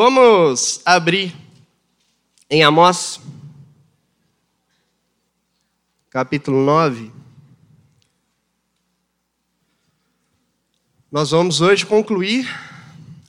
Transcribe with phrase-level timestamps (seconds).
[0.00, 1.34] Vamos abrir
[2.48, 3.20] em Amós,
[6.08, 7.10] capítulo 9.
[11.10, 12.46] Nós vamos hoje concluir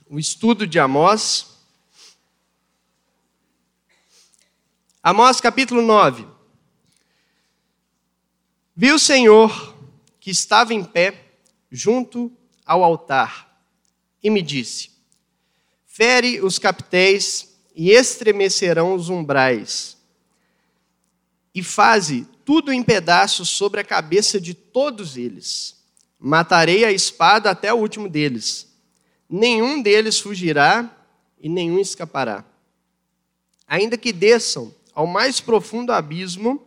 [0.08, 1.58] o estudo de Amós.
[5.02, 6.24] Amós, capítulo 9.
[8.76, 9.74] Viu o Senhor
[10.20, 11.32] que estava em pé
[11.68, 12.30] junto
[12.64, 13.60] ao altar
[14.22, 14.89] e me disse:
[16.00, 19.98] Fere os captéis e estremecerão os umbrais.
[21.54, 25.76] E faze tudo em pedaços sobre a cabeça de todos eles.
[26.18, 28.66] Matarei a espada até o último deles.
[29.28, 30.90] Nenhum deles fugirá
[31.38, 32.46] e nenhum escapará.
[33.66, 36.66] Ainda que desçam ao mais profundo abismo,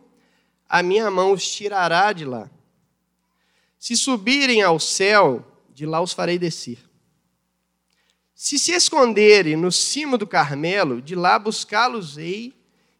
[0.68, 2.48] a minha mão os tirará de lá.
[3.80, 6.83] Se subirem ao céu, de lá os farei descer.
[8.44, 12.52] Se se esconderem no cimo do Carmelo, de lá buscá-los-ei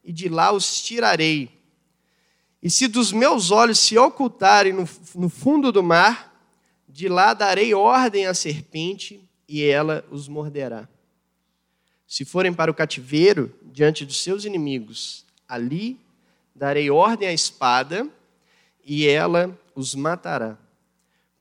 [0.03, 1.51] e de lá os tirarei.
[2.63, 6.35] E se dos meus olhos se ocultarem no, no fundo do mar,
[6.89, 10.89] de lá darei ordem à serpente e ela os morderá.
[12.09, 16.01] Se forem para o cativeiro, diante dos seus inimigos, ali
[16.55, 18.09] darei ordem à espada
[18.83, 20.57] e ela os matará.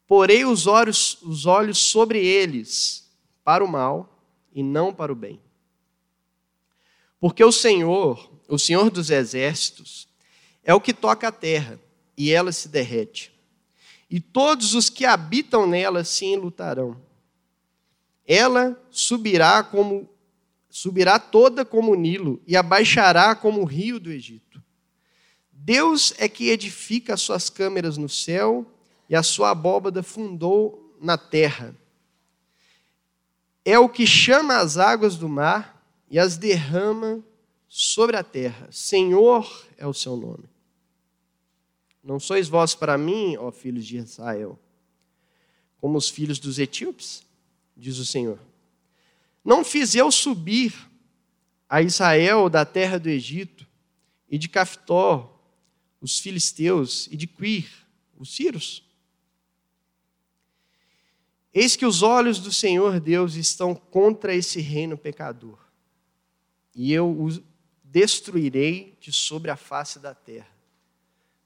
[0.06, 3.03] Porei os olhos, os olhos sobre eles
[3.44, 4.14] para o mal
[4.54, 5.40] e não para o bem.
[7.20, 10.08] Porque o Senhor, o Senhor dos exércitos,
[10.64, 11.80] é o que toca a terra
[12.18, 13.34] e ela se derrete.
[14.10, 17.02] E todos os que habitam nela se enlutarão.
[18.26, 20.10] Ela subirá como
[20.70, 24.62] subirá toda como o Nilo e abaixará como o rio do Egito.
[25.52, 28.66] Deus é que edifica as suas câmeras no céu
[29.08, 31.76] e a sua abóbada fundou na terra
[33.66, 37.24] é o que chama as águas do mar e as derrama
[37.68, 38.68] sobre a terra.
[38.72, 40.50] Senhor é o seu nome.
[42.04, 44.60] Não sois vós para mim, ó filhos de Israel,
[45.78, 47.24] como os filhos dos etíopes,
[47.76, 48.40] diz o Senhor.
[49.44, 50.74] Não fiz eu subir
[51.70, 53.66] a Israel da terra do Egito,
[54.30, 55.30] e de Caftor,
[56.02, 57.70] os filisteus, e de Quir,
[58.18, 58.83] os sírios?
[61.54, 65.60] Eis que os olhos do Senhor Deus estão contra esse reino pecador,
[66.74, 67.30] e eu o
[67.84, 70.52] destruirei de sobre a face da terra.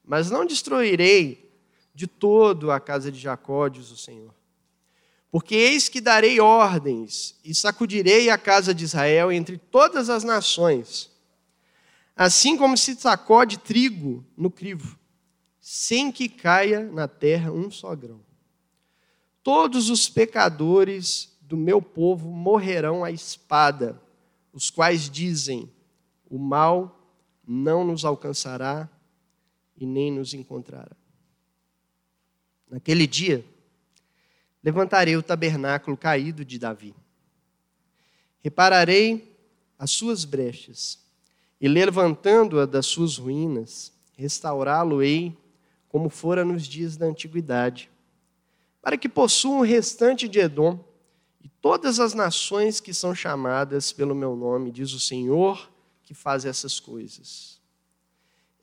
[0.06, 1.52] Mas não destruirei
[1.94, 4.34] de todo a casa de Jacó, diz o Senhor.
[5.30, 11.12] Porque eis que darei ordens e sacudirei a casa de Israel entre todas as nações,
[12.16, 14.98] assim como se sacode trigo no crivo,
[15.60, 18.27] sem que caia na terra um só grão
[19.48, 23.98] todos os pecadores do meu povo morrerão à espada,
[24.52, 25.72] os quais dizem:
[26.30, 27.00] o mal
[27.48, 28.90] não nos alcançará
[29.78, 30.92] e nem nos encontrará.
[32.70, 33.46] Naquele dia,
[34.62, 36.94] levantarei o tabernáculo caído de Davi.
[38.42, 39.34] Repararei
[39.80, 41.00] as suas brechas
[41.62, 45.38] e, levantando-a das suas ruínas, restaurá-lo-ei
[45.88, 47.90] como fora nos dias da antiguidade
[48.88, 50.80] para que possuam o restante de Edom
[51.44, 55.70] e todas as nações que são chamadas pelo meu nome, diz o Senhor,
[56.04, 57.60] que faz essas coisas.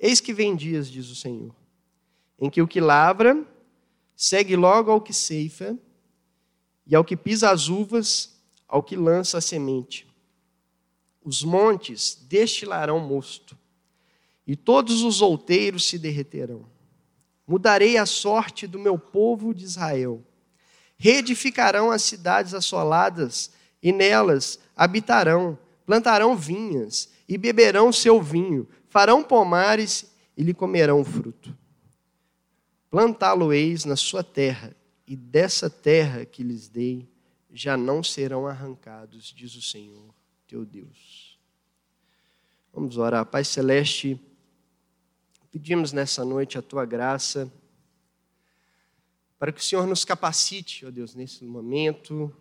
[0.00, 1.54] Eis que vem dias, diz o Senhor,
[2.38, 3.46] em que o que lavra
[4.16, 5.78] segue logo ao que ceifa,
[6.86, 8.34] e ao que pisa as uvas,
[8.66, 10.08] ao que lança a semente.
[11.22, 13.58] Os montes destilarão mosto,
[14.46, 16.64] e todos os outeiros se derreterão.
[17.46, 20.22] Mudarei a sorte do meu povo de Israel.
[20.96, 23.50] Reedificarão as cidades assoladas
[23.82, 30.06] e nelas habitarão, plantarão vinhas e beberão seu vinho, farão pomares
[30.36, 31.56] e lhe comerão fruto.
[32.90, 34.74] Plantá-lo-eis na sua terra,
[35.06, 37.06] e dessa terra que lhes dei
[37.52, 40.14] já não serão arrancados, diz o Senhor
[40.46, 41.38] teu Deus.
[42.72, 43.26] Vamos orar.
[43.26, 44.20] Pai Celeste,
[45.54, 47.48] Pedimos nessa noite a tua graça,
[49.38, 52.34] para que o Senhor nos capacite, ó Deus, nesse momento.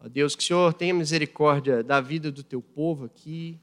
[0.00, 3.60] Ó Deus, que o Senhor tenha misericórdia da vida do teu povo aqui.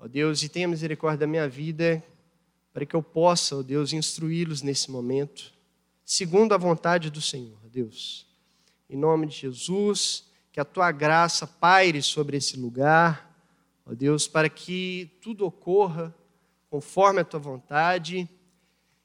[0.00, 2.02] Ó Deus, e tenha misericórdia da minha vida,
[2.72, 5.54] para que eu possa, ó Deus, instruí-los nesse momento,
[6.04, 8.26] segundo a vontade do Senhor, ó Deus.
[8.88, 13.32] Em nome de Jesus, que a tua graça paire sobre esse lugar,
[13.86, 16.12] ó Deus, para que tudo ocorra
[16.70, 18.28] conforme a tua vontade,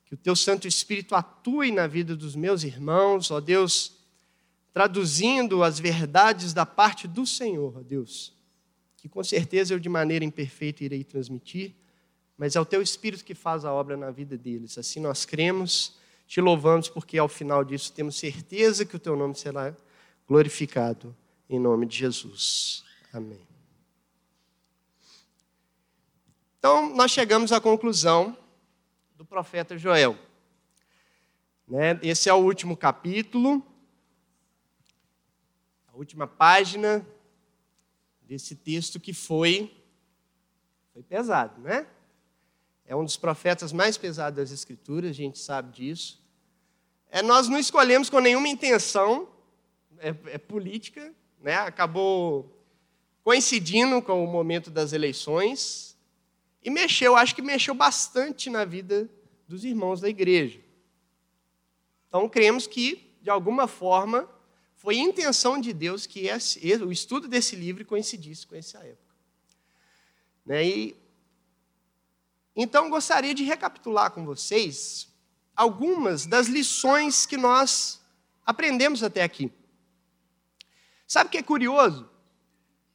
[0.06, 3.98] que o teu Santo Espírito atue na vida dos meus irmãos, ó Deus,
[4.72, 8.34] traduzindo as verdades da parte do Senhor, Deus,
[8.98, 11.74] que com certeza eu de maneira imperfeita irei transmitir,
[12.38, 14.78] mas é o teu Espírito que faz a obra na vida deles.
[14.78, 15.94] Assim nós cremos,
[16.28, 19.74] te louvamos, porque ao final disso temos certeza que o teu nome será
[20.28, 21.16] glorificado,
[21.50, 22.84] em nome de Jesus.
[23.14, 23.55] Amém.
[26.68, 28.36] Então, nós chegamos à conclusão
[29.16, 30.18] do profeta Joel.
[31.68, 32.00] Né?
[32.02, 33.64] Esse é o último capítulo,
[35.88, 37.06] a última página
[38.20, 39.80] desse texto que foi,
[40.92, 41.86] foi pesado, né?
[42.84, 46.20] É um dos profetas mais pesados das Escrituras, a gente sabe disso.
[47.12, 49.30] É, nós não escolhemos com nenhuma intenção,
[50.00, 51.58] é, é política, né?
[51.58, 52.60] acabou
[53.24, 55.95] coincidindo com o momento das eleições
[56.66, 59.08] e mexeu, acho que mexeu bastante na vida
[59.48, 60.60] dos irmãos da igreja.
[62.08, 64.28] Então, cremos que, de alguma forma,
[64.76, 69.16] foi intenção de Deus que esse, o estudo desse livro coincidisse com essa época.
[70.44, 70.66] Né?
[70.66, 70.96] E,
[72.56, 75.08] então, gostaria de recapitular com vocês
[75.56, 78.02] algumas das lições que nós
[78.44, 79.52] aprendemos até aqui.
[81.08, 82.10] Sabe o que é curioso?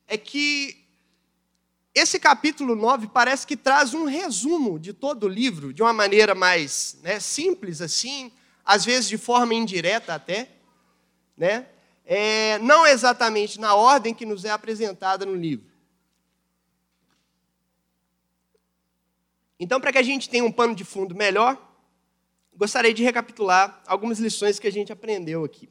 [0.09, 0.89] É que
[1.95, 6.35] esse capítulo 9 parece que traz um resumo de todo o livro, de uma maneira
[6.35, 8.33] mais né, simples assim,
[8.65, 10.51] às vezes de forma indireta até,
[11.37, 11.67] né?
[12.05, 15.71] É, não exatamente na ordem que nos é apresentada no livro.
[19.59, 21.61] Então, para que a gente tenha um pano de fundo melhor,
[22.57, 25.69] gostaria de recapitular algumas lições que a gente aprendeu aqui.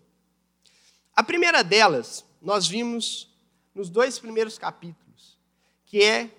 [1.16, 3.30] A primeira delas, nós vimos
[3.74, 5.09] nos dois primeiros capítulos,
[5.90, 6.30] que é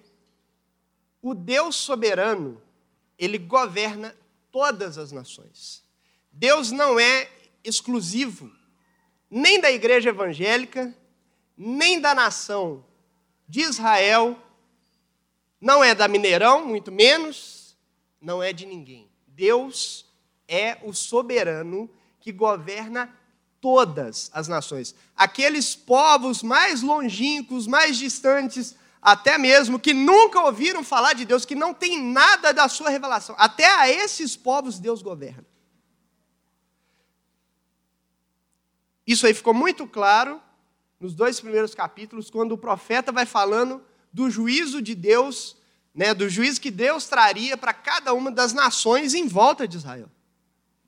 [1.21, 2.63] o Deus soberano,
[3.19, 4.17] ele governa
[4.51, 5.83] todas as nações.
[6.31, 7.29] Deus não é
[7.65, 8.51] exclusivo
[9.29, 10.97] nem da igreja evangélica,
[11.57, 12.85] nem da nação
[13.49, 14.41] de Israel,
[15.61, 17.77] não é da Mineirão, muito menos,
[18.21, 19.11] não é de ninguém.
[19.27, 20.07] Deus
[20.47, 23.13] é o soberano que governa
[23.61, 24.95] todas as nações.
[25.17, 31.55] Aqueles povos mais longínquos, mais distantes, até mesmo que nunca ouviram falar de Deus, que
[31.55, 35.47] não tem nada da sua revelação, até a esses povos Deus governa.
[39.07, 40.41] Isso aí ficou muito claro
[41.01, 43.83] nos dois primeiros capítulos, quando o profeta vai falando
[44.13, 45.57] do juízo de Deus,
[45.95, 50.11] né, do juízo que Deus traria para cada uma das nações em volta de Israel.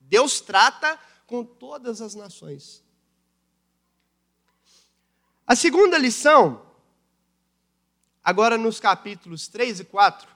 [0.03, 2.85] Deus trata com todas as nações.
[5.47, 6.63] A segunda lição,
[8.23, 10.29] agora nos capítulos 3 e 4,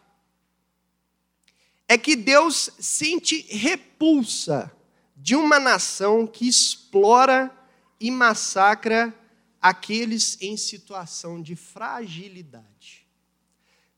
[1.89, 4.73] é que Deus sente repulsa
[5.17, 7.51] de uma nação que explora
[8.01, 9.15] e massacra
[9.61, 13.07] aqueles em situação de fragilidade.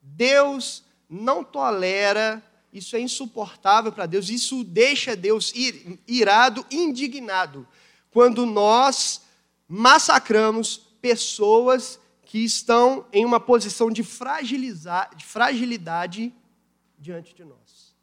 [0.00, 2.42] Deus não tolera,
[2.72, 5.52] isso é insuportável para Deus, isso deixa Deus
[6.06, 7.66] irado, indignado,
[8.10, 9.22] quando nós
[9.66, 11.98] massacramos pessoas
[12.28, 16.34] que estão em uma posição de, de fragilidade
[16.98, 17.96] diante de nós.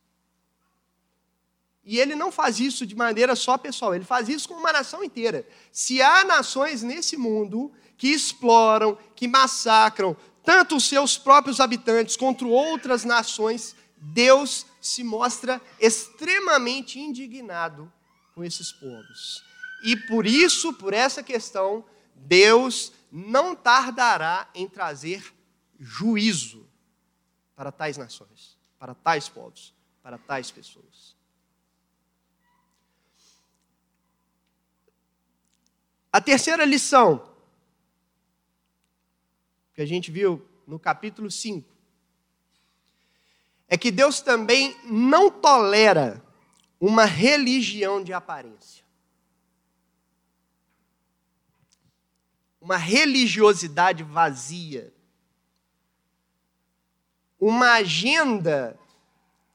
[1.83, 5.04] E ele não faz isso de maneira só pessoal, ele faz isso com uma nação
[5.04, 5.48] inteira.
[5.72, 12.50] Se há nações nesse mundo que exploram, que massacram tanto os seus próprios habitantes quanto
[12.50, 17.94] outras nações, Deus se mostra extremamente indignado
[18.34, 19.44] com esses povos.
[19.84, 25.34] E por isso, por essa questão, Deus não tardará em trazer
[25.79, 26.69] juízo
[27.55, 31.15] para tais nações, para tais povos, para tais pessoas.
[36.12, 37.34] A terceira lição,
[39.74, 41.74] que a gente viu no capítulo 5,
[43.69, 46.22] é que Deus também não tolera
[46.81, 48.85] uma religião de aparência.
[52.65, 54.91] Uma religiosidade vazia.
[57.39, 58.75] Uma agenda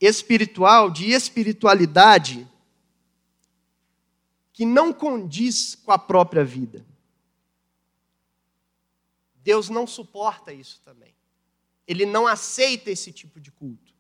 [0.00, 2.47] espiritual, de espiritualidade,
[4.52, 6.87] que não condiz com a própria vida.
[9.43, 11.12] Deus não suporta isso também.
[11.88, 13.93] Ele não aceita esse tipo de culto.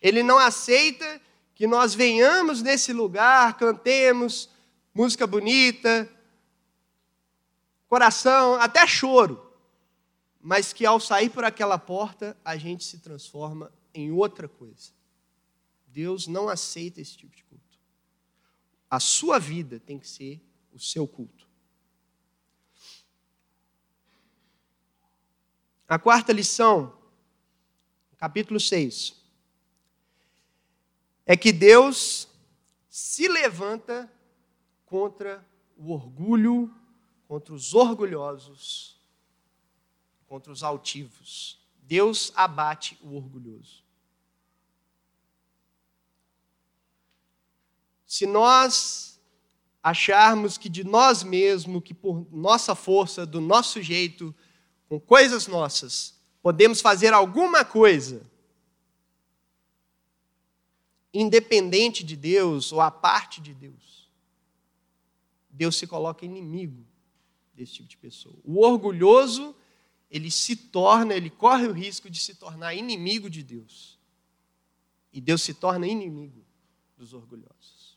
[0.00, 1.20] Ele não aceita
[1.56, 4.48] que nós venhamos nesse lugar, cantemos
[4.94, 6.08] música bonita,
[7.88, 9.52] coração, até choro,
[10.40, 14.92] mas que ao sair por aquela porta, a gente se transforma em outra coisa.
[15.86, 17.78] Deus não aceita esse tipo de culto.
[18.90, 20.40] A sua vida tem que ser
[20.72, 21.48] o seu culto.
[25.88, 26.98] A quarta lição,
[28.16, 29.22] capítulo 6,
[31.24, 32.28] é que Deus
[32.88, 34.10] se levanta
[34.84, 36.74] contra o orgulho
[37.34, 38.96] contra os orgulhosos,
[40.28, 41.58] contra os altivos.
[41.82, 43.82] Deus abate o orgulhoso.
[48.06, 49.20] Se nós
[49.82, 54.32] acharmos que de nós mesmos, que por nossa força, do nosso jeito,
[54.88, 58.24] com coisas nossas, podemos fazer alguma coisa,
[61.12, 64.08] independente de Deus ou a parte de Deus,
[65.50, 66.93] Deus se coloca inimigo
[67.54, 68.36] desse tipo de pessoa.
[68.44, 69.54] O orgulhoso,
[70.10, 73.98] ele se torna, ele corre o risco de se tornar inimigo de Deus.
[75.12, 76.44] E Deus se torna inimigo
[76.96, 77.96] dos orgulhosos.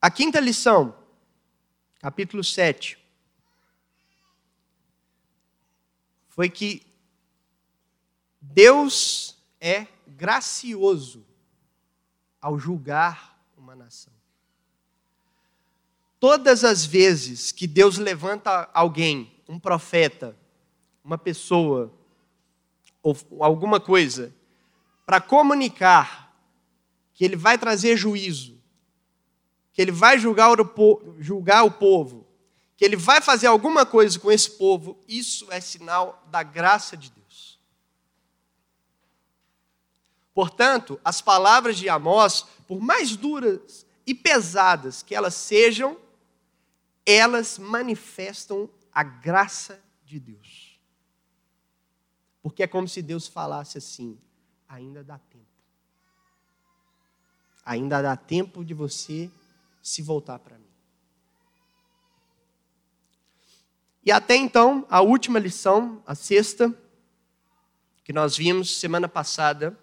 [0.00, 0.94] A quinta lição,
[1.98, 2.98] capítulo 7,
[6.28, 6.82] foi que
[8.40, 11.24] Deus é gracioso
[12.44, 14.12] ao julgar uma nação.
[16.20, 20.36] Todas as vezes que Deus levanta alguém, um profeta,
[21.02, 21.90] uma pessoa,
[23.02, 24.30] ou alguma coisa,
[25.06, 26.36] para comunicar
[27.14, 28.60] que ele vai trazer juízo,
[29.72, 32.26] que ele vai julgar o, julgar o povo,
[32.76, 37.10] que ele vai fazer alguma coisa com esse povo, isso é sinal da graça de
[37.10, 37.23] Deus.
[40.34, 45.96] Portanto, as palavras de Amós, por mais duras e pesadas que elas sejam,
[47.06, 50.78] elas manifestam a graça de Deus.
[52.42, 54.18] Porque é como se Deus falasse assim:
[54.68, 55.44] ainda dá tempo.
[57.64, 59.30] Ainda dá tempo de você
[59.80, 60.64] se voltar para mim.
[64.04, 66.76] E até então, a última lição, a sexta,
[68.02, 69.78] que nós vimos semana passada,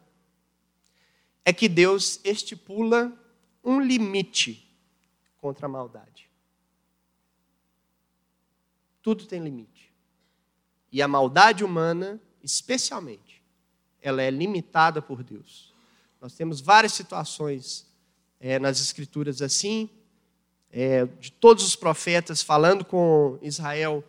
[1.44, 3.12] é que Deus estipula
[3.64, 4.68] um limite
[5.38, 6.30] contra a maldade.
[9.02, 9.92] Tudo tem limite.
[10.92, 13.42] E a maldade humana, especialmente,
[14.02, 15.74] ela é limitada por Deus.
[16.20, 17.88] Nós temos várias situações
[18.40, 19.90] é, nas Escrituras assim,
[20.72, 24.04] é, de todos os profetas falando com Israel,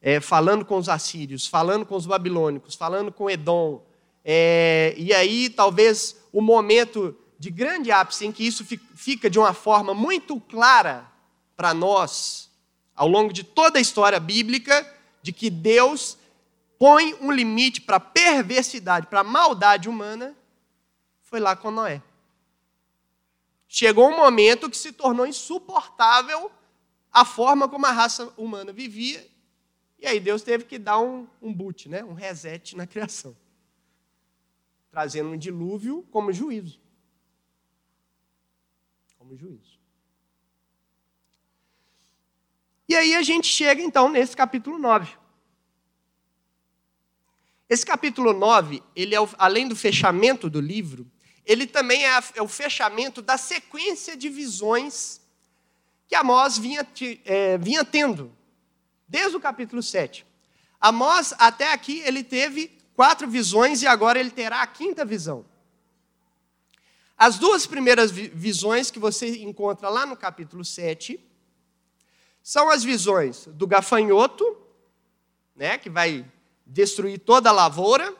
[0.00, 3.84] é, falando com os assírios, falando com os babilônicos, falando com Edom.
[4.28, 8.64] É, e aí, talvez, o momento de grande ápice em que isso
[8.96, 11.06] fica de uma forma muito clara
[11.56, 12.50] para nós,
[12.92, 14.84] ao longo de toda a história bíblica,
[15.22, 16.18] de que Deus
[16.76, 20.34] põe um limite para a perversidade, para a maldade humana,
[21.22, 22.02] foi lá com Noé.
[23.68, 26.50] Chegou um momento que se tornou insuportável
[27.12, 29.24] a forma como a raça humana vivia,
[30.00, 32.02] e aí Deus teve que dar um, um boot, né?
[32.02, 33.36] um reset na criação,
[34.96, 36.80] trazendo um dilúvio como juízo.
[39.18, 39.78] Como juízo.
[42.88, 45.14] E aí a gente chega então nesse capítulo 9.
[47.68, 51.06] Esse capítulo 9, ele é, além do fechamento do livro,
[51.44, 55.20] ele também é, é o fechamento da sequência de visões
[56.08, 56.88] que Amós vinha,
[57.26, 58.34] é, vinha tendo,
[59.06, 60.24] desde o capítulo 7.
[60.80, 65.44] Amós, até aqui, ele teve quatro visões e agora ele terá a quinta visão.
[67.16, 71.22] As duas primeiras visões que você encontra lá no capítulo 7
[72.42, 74.56] são as visões do gafanhoto,
[75.54, 76.24] né, que vai
[76.66, 78.14] destruir toda a lavoura,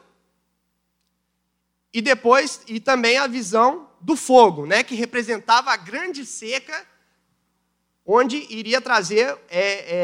[1.93, 6.85] e depois, e também a visão do fogo, né, que representava a grande seca,
[8.05, 9.95] onde iria trazer é,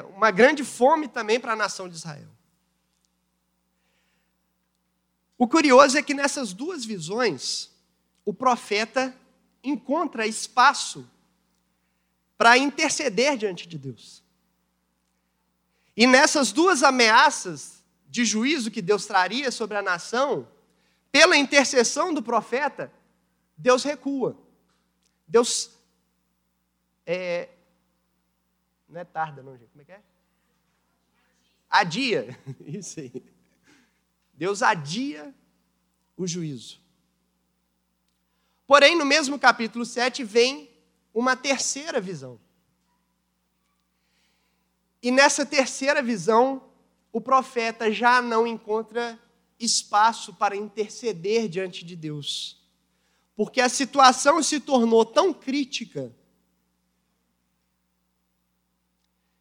[0.00, 2.37] é, uma grande fome também para a nação de Israel.
[5.38, 7.70] O curioso é que nessas duas visões,
[8.24, 9.16] o profeta
[9.62, 11.08] encontra espaço
[12.36, 14.22] para interceder diante de Deus.
[15.96, 20.48] E nessas duas ameaças de juízo que Deus traria sobre a nação,
[21.10, 22.92] pela intercessão do profeta,
[23.56, 24.36] Deus recua.
[25.26, 25.70] Deus
[27.06, 27.48] é,
[28.88, 29.70] não é tarda, não, gente.
[29.70, 30.02] Como é que é?
[31.70, 32.38] Adia.
[32.66, 33.37] Isso aí.
[34.38, 35.34] Deus adia
[36.16, 36.80] o juízo.
[38.68, 40.70] Porém, no mesmo capítulo 7 vem
[41.12, 42.40] uma terceira visão.
[45.02, 46.70] E nessa terceira visão,
[47.12, 49.18] o profeta já não encontra
[49.58, 52.62] espaço para interceder diante de Deus.
[53.34, 56.14] Porque a situação se tornou tão crítica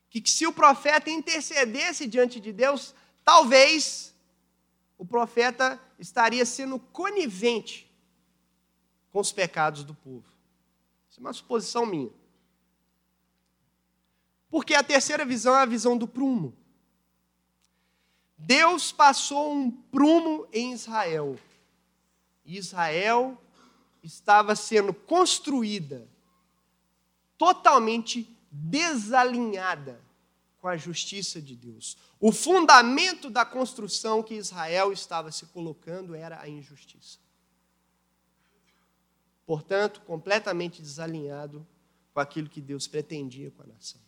[0.09, 4.16] que se o profeta intercedesse diante de Deus, talvez
[4.97, 7.91] o profeta estaria sendo conivente
[9.11, 10.25] com os pecados do povo.
[11.09, 12.11] Isso é uma suposição minha.
[14.49, 16.55] Porque a terceira visão é a visão do prumo.
[18.37, 21.37] Deus passou um prumo em Israel.
[22.45, 23.41] Israel
[24.03, 26.07] estava sendo construída
[27.37, 30.06] totalmente desalinhada
[30.59, 31.97] com a justiça de Deus.
[32.19, 37.19] O fundamento da construção que Israel estava se colocando era a injustiça.
[39.45, 41.65] Portanto, completamente desalinhado
[42.13, 44.01] com aquilo que Deus pretendia com a nação.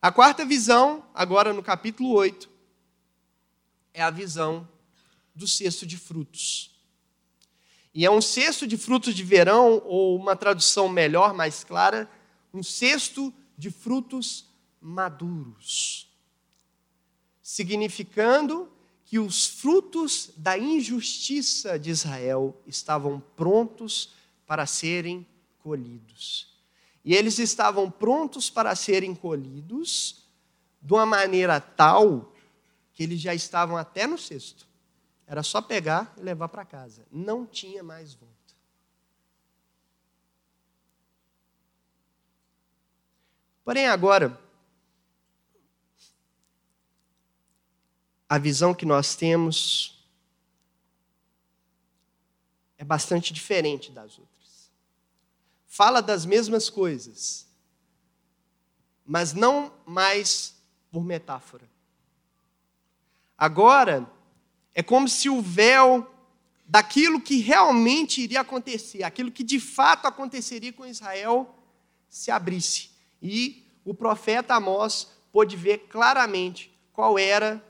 [0.00, 2.50] A quarta visão, agora no capítulo 8,
[3.92, 4.68] é a visão
[5.34, 6.74] do cesto de frutos.
[7.94, 12.10] E é um cesto de frutos de verão, ou uma tradução melhor, mais clara,
[12.52, 14.46] um cesto de frutos
[14.80, 16.08] maduros.
[17.42, 18.70] Significando
[19.04, 24.14] que os frutos da injustiça de Israel estavam prontos
[24.46, 25.26] para serem
[25.58, 26.48] colhidos.
[27.04, 30.24] E eles estavam prontos para serem colhidos
[30.80, 32.32] de uma maneira tal
[32.92, 34.66] que eles já estavam até no cesto.
[35.26, 37.06] Era só pegar e levar para casa.
[37.10, 38.41] Não tinha mais volta.
[43.64, 44.40] Porém, agora,
[48.28, 50.04] a visão que nós temos
[52.76, 54.32] é bastante diferente das outras
[55.72, 57.46] fala das mesmas coisas,
[59.06, 60.54] mas não mais
[60.90, 61.66] por metáfora.
[63.38, 64.06] Agora,
[64.74, 66.06] é como se o véu
[66.66, 71.54] daquilo que realmente iria acontecer, aquilo que de fato aconteceria com Israel,
[72.06, 72.90] se abrisse.
[73.22, 77.64] E o profeta Amós pôde ver claramente qual era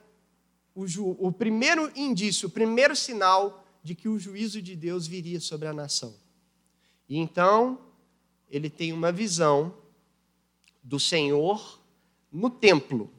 [0.75, 0.87] o,
[1.19, 5.73] o primeiro indício, o primeiro sinal de que o juízo de Deus viria sobre a
[5.73, 6.15] nação.
[7.09, 7.79] E então,
[8.49, 9.75] ele tem uma visão
[10.83, 11.81] do Senhor
[12.31, 13.11] no templo.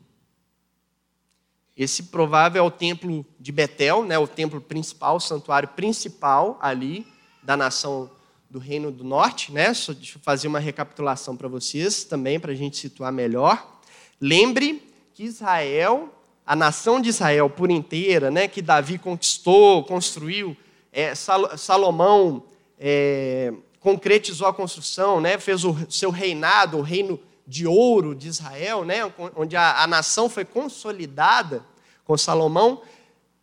[1.75, 7.05] Esse provável é o templo de Betel, né, o templo principal, o santuário principal ali
[7.41, 8.10] da nação
[8.53, 9.51] do Reino do Norte.
[9.51, 9.73] Né?
[9.73, 13.81] Só deixa eu fazer uma recapitulação para vocês também, para a gente situar melhor.
[14.21, 16.13] Lembre que Israel,
[16.45, 20.55] a nação de Israel por inteira, né, que Davi conquistou, construiu,
[20.91, 22.43] é, Salomão
[22.77, 25.39] é, concretizou a construção, né?
[25.39, 28.99] fez o seu reinado, o reino de ouro de Israel, né?
[29.35, 31.65] onde a, a nação foi consolidada
[32.05, 32.83] com Salomão.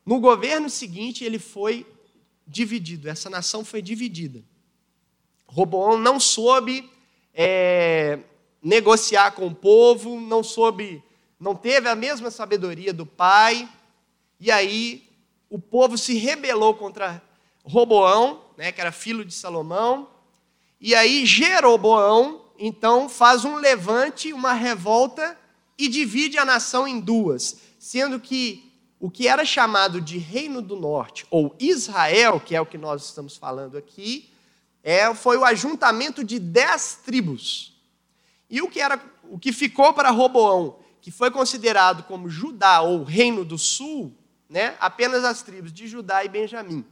[0.06, 1.84] No governo seguinte, ele foi
[2.46, 4.48] dividido, essa nação foi dividida.
[5.52, 6.88] Roboão não soube
[7.34, 8.20] é,
[8.62, 11.02] negociar com o povo, não soube,
[11.38, 13.68] não teve a mesma sabedoria do pai,
[14.38, 15.08] e aí
[15.48, 17.20] o povo se rebelou contra
[17.64, 20.08] Roboão, né, que era filho de Salomão,
[20.80, 25.36] e aí Jeroboão, então, faz um levante, uma revolta
[25.76, 30.76] e divide a nação em duas, sendo que o que era chamado de Reino do
[30.76, 34.30] Norte, ou Israel, que é o que nós estamos falando aqui,
[34.82, 37.80] é, foi o ajuntamento de dez tribos.
[38.48, 43.04] E o que, era, o que ficou para Roboão, que foi considerado como Judá ou
[43.04, 44.16] Reino do Sul,
[44.48, 46.84] né, apenas as tribos de Judá e Benjamim.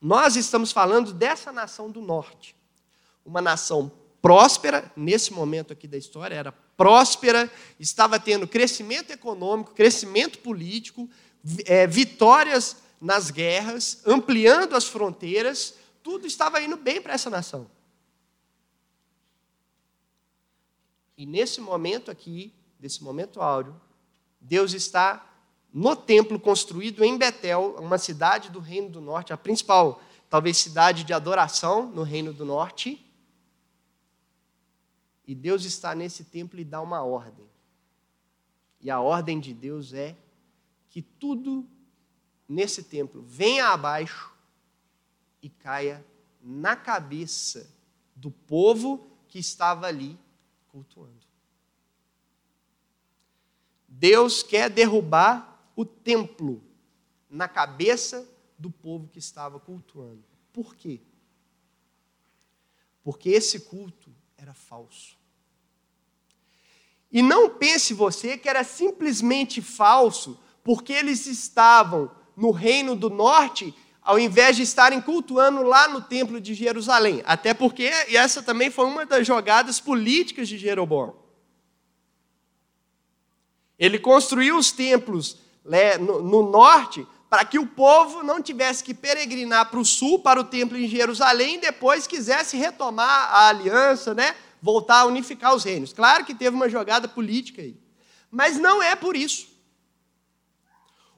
[0.00, 2.54] Nós estamos falando dessa nação do norte.
[3.24, 3.90] Uma nação
[4.22, 11.08] próspera, nesse momento aqui da história, era próspera, estava tendo crescimento econômico, crescimento político,
[11.64, 15.74] é, vitórias nas guerras, ampliando as fronteiras,
[16.06, 17.68] tudo estava indo bem para essa nação.
[21.16, 23.74] E nesse momento aqui, desse momento áureo,
[24.40, 25.28] Deus está
[25.72, 31.02] no templo construído em Betel, uma cidade do Reino do Norte, a principal, talvez, cidade
[31.02, 33.04] de adoração no Reino do Norte.
[35.26, 37.48] E Deus está nesse templo e dá uma ordem.
[38.80, 40.16] E a ordem de Deus é
[40.88, 41.68] que tudo
[42.48, 44.35] nesse templo venha abaixo
[45.46, 46.04] e caia
[46.42, 47.72] na cabeça
[48.16, 50.18] do povo que estava ali
[50.66, 51.24] cultuando.
[53.86, 56.60] Deus quer derrubar o templo
[57.30, 58.28] na cabeça
[58.58, 60.24] do povo que estava cultuando.
[60.52, 61.00] Por quê?
[63.04, 65.16] Porque esse culto era falso.
[67.12, 73.72] E não pense você que era simplesmente falso porque eles estavam no reino do norte
[74.06, 77.24] ao invés de estarem cultuando lá no templo de Jerusalém.
[77.26, 81.16] Até porque essa também foi uma das jogadas políticas de Jeroboão.
[83.76, 89.68] Ele construiu os templos né, no norte para que o povo não tivesse que peregrinar
[89.68, 94.36] para o sul, para o templo em Jerusalém, e depois quisesse retomar a aliança, né?
[94.62, 95.92] voltar a unificar os reinos.
[95.92, 97.76] Claro que teve uma jogada política aí.
[98.30, 99.48] Mas não é por isso.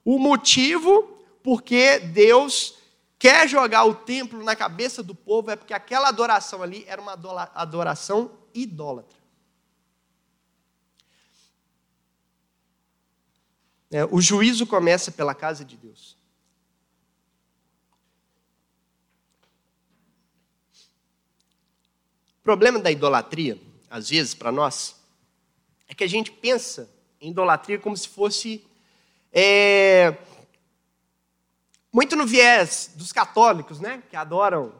[0.02, 2.77] O motivo porque Deus
[3.18, 7.12] quer jogar o templo na cabeça do povo é porque aquela adoração ali era uma
[7.54, 9.18] adoração idólatra.
[13.90, 16.16] É, o juízo começa pela casa de Deus.
[22.40, 23.58] O problema da idolatria,
[23.90, 24.96] às vezes, para nós,
[25.86, 26.88] é que a gente pensa
[27.20, 28.64] em idolatria como se fosse.
[29.32, 30.16] É,
[31.92, 34.02] muito no viés dos católicos, né?
[34.10, 34.74] Que adoram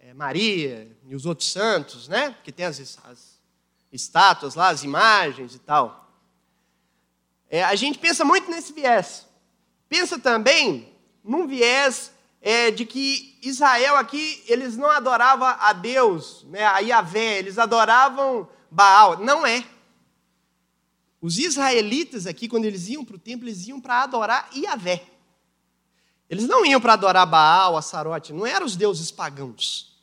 [0.00, 2.36] é, Maria e os outros santos, né?
[2.42, 3.40] Que tem as, as
[3.92, 6.10] estátuas lá, as imagens e tal.
[7.48, 9.26] É, a gente pensa muito nesse viés.
[9.88, 16.64] Pensa também num viés é, de que Israel aqui, eles não adoravam a Deus, né,
[16.64, 19.18] a Yahvé, eles adoravam Baal.
[19.18, 19.64] Não é.
[21.20, 25.02] Os israelitas aqui, quando eles iam para o templo, eles iam para adorar Yahvé.
[26.28, 29.96] Eles não iam para adorar Baal, Assarote, não eram os deuses pagãos.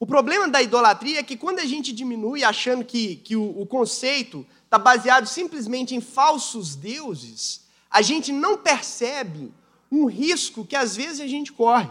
[0.00, 3.66] O problema da idolatria é que quando a gente diminui achando que, que o, o
[3.66, 9.52] conceito está baseado simplesmente em falsos deuses, a gente não percebe
[9.90, 11.90] um risco que às vezes a gente corre.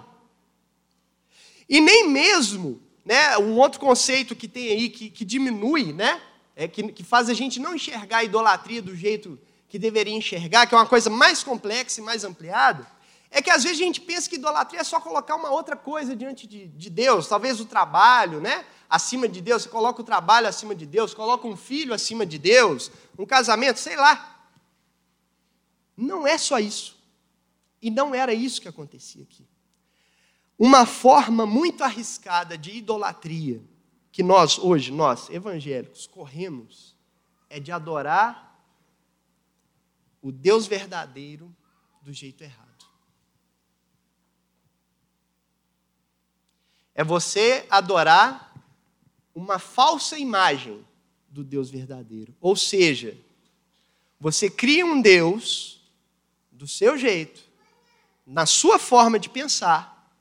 [1.70, 6.20] E nem mesmo, né, um outro conceito que tem aí que, que diminui, né,
[6.56, 9.40] é que, que faz a gente não enxergar a idolatria do jeito
[9.72, 12.86] que deveria enxergar, que é uma coisa mais complexa e mais ampliada,
[13.32, 16.14] é que às vezes a gente pensa que idolatria é só colocar uma outra coisa
[16.14, 18.66] diante de, de Deus, talvez o trabalho, né?
[18.90, 22.38] acima de Deus, você coloca o trabalho acima de Deus, coloca um filho acima de
[22.38, 24.46] Deus, um casamento, sei lá.
[25.96, 26.98] Não é só isso.
[27.82, 29.48] E não era isso que acontecia aqui.
[30.60, 33.62] Uma forma muito arriscada de idolatria
[34.12, 36.94] que nós, hoje, nós, evangélicos, corremos
[37.50, 38.51] é de adorar
[40.22, 41.56] o Deus verdadeiro
[42.02, 42.86] do jeito errado.
[46.94, 48.54] É você adorar
[49.34, 50.86] uma falsa imagem
[51.30, 52.36] do Deus verdadeiro.
[52.40, 53.18] Ou seja,
[54.20, 55.82] você cria um Deus
[56.52, 57.42] do seu jeito,
[58.26, 60.14] na sua forma de pensar,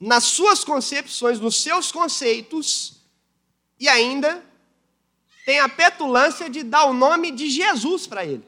[0.00, 3.02] nas suas concepções, nos seus conceitos,
[3.78, 4.44] e ainda
[5.44, 8.46] tem a petulância de dar o nome de Jesus para ele.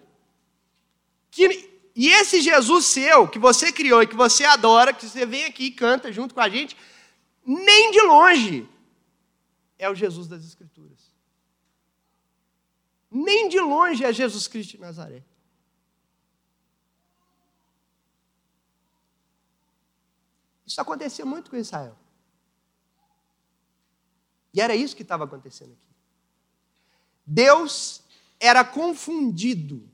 [1.30, 5.44] Que, e esse Jesus seu, que você criou e que você adora, que você vem
[5.44, 6.76] aqui e canta junto com a gente,
[7.44, 8.68] nem de longe
[9.78, 11.12] é o Jesus das Escrituras.
[13.10, 15.22] Nem de longe é Jesus Cristo de Nazaré.
[20.66, 21.96] Isso acontecia muito com Israel.
[24.52, 25.93] E era isso que estava acontecendo aqui.
[27.26, 28.02] Deus
[28.38, 29.88] era confundido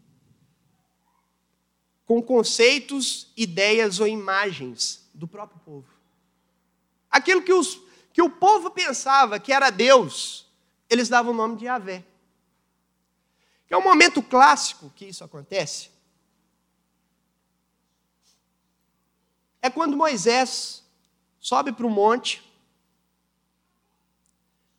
[2.04, 5.88] com conceitos, ideias ou imagens do próprio povo.
[7.08, 7.80] Aquilo que, os,
[8.12, 10.46] que o povo pensava que era Deus,
[10.88, 12.04] eles davam o nome de Yahvé.
[13.68, 15.90] É um momento clássico que isso acontece.
[19.62, 20.82] É quando Moisés
[21.38, 22.42] sobe para o monte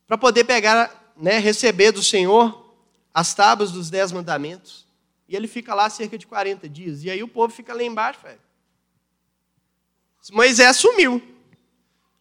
[0.06, 2.74] para poder pegar, né, receber do Senhor
[3.14, 4.84] as tábuas dos dez mandamentos.
[5.28, 7.04] E ele fica lá cerca de 40 dias.
[7.04, 8.40] E aí o povo fica lá embaixo, velho.
[10.32, 11.22] Moisés sumiu.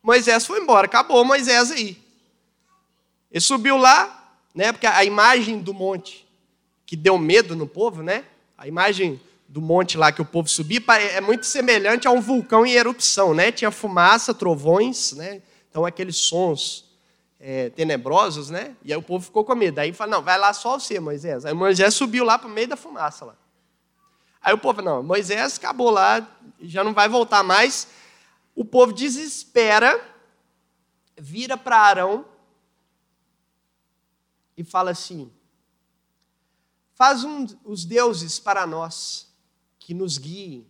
[0.03, 1.99] Moisés foi embora, acabou Moisés aí.
[3.31, 4.71] Ele subiu lá, né?
[4.71, 6.27] Porque a imagem do monte
[6.85, 8.23] que deu medo no povo, né?
[8.55, 10.79] A imagem do monte lá que o povo subia
[11.11, 13.51] é muito semelhante a um vulcão em erupção, né?
[13.51, 15.41] Tinha fumaça, trovões, né?
[15.69, 16.90] Então aqueles sons
[17.41, 18.75] é, tenebrosos, né?
[18.83, 19.79] E aí o povo ficou com medo.
[19.79, 21.45] Aí fala, não, vai lá só você, Moisés.
[21.45, 23.35] Aí Moisés subiu lá para o meio da fumaça lá.
[24.41, 26.27] Aí o povo, não, Moisés acabou lá,
[26.61, 27.87] já não vai voltar mais
[28.55, 29.99] o povo desespera,
[31.17, 32.25] vira para Arão
[34.57, 35.31] e fala assim:
[36.93, 39.33] Faz um, os deuses para nós,
[39.79, 40.69] que nos guiem.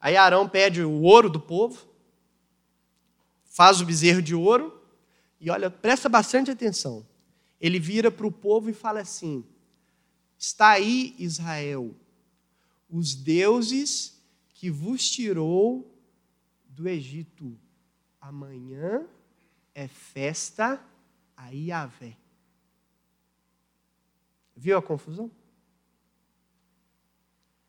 [0.00, 1.86] Aí Arão pede o ouro do povo,
[3.58, 4.80] faz o bezerro de ouro,
[5.40, 7.04] e olha, presta bastante atenção.
[7.60, 9.44] Ele vira para o povo e fala assim:
[10.38, 11.92] Está aí, Israel,
[12.88, 15.92] os deuses que vos tirou
[16.68, 17.58] do Egito.
[18.20, 19.04] Amanhã
[19.74, 20.80] é festa
[21.36, 22.16] a Iavé.
[24.54, 25.32] Viu a confusão?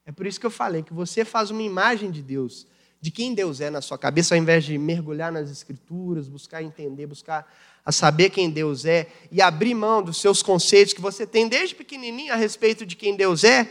[0.06, 2.68] É por isso que eu falei que você faz uma imagem de Deus,
[3.02, 7.08] de quem Deus é na sua cabeça, ao invés de mergulhar nas Escrituras, buscar entender,
[7.08, 7.50] buscar
[7.86, 11.74] a saber quem Deus é e abrir mão dos seus conceitos que você tem desde
[11.76, 13.64] pequenininho a respeito de quem Deus é,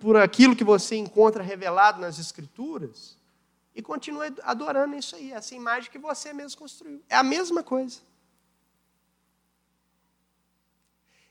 [0.00, 3.16] por aquilo que você encontra revelado nas Escrituras,
[3.74, 7.00] e continua adorando isso aí, essa imagem que você mesmo construiu.
[7.08, 8.00] É a mesma coisa.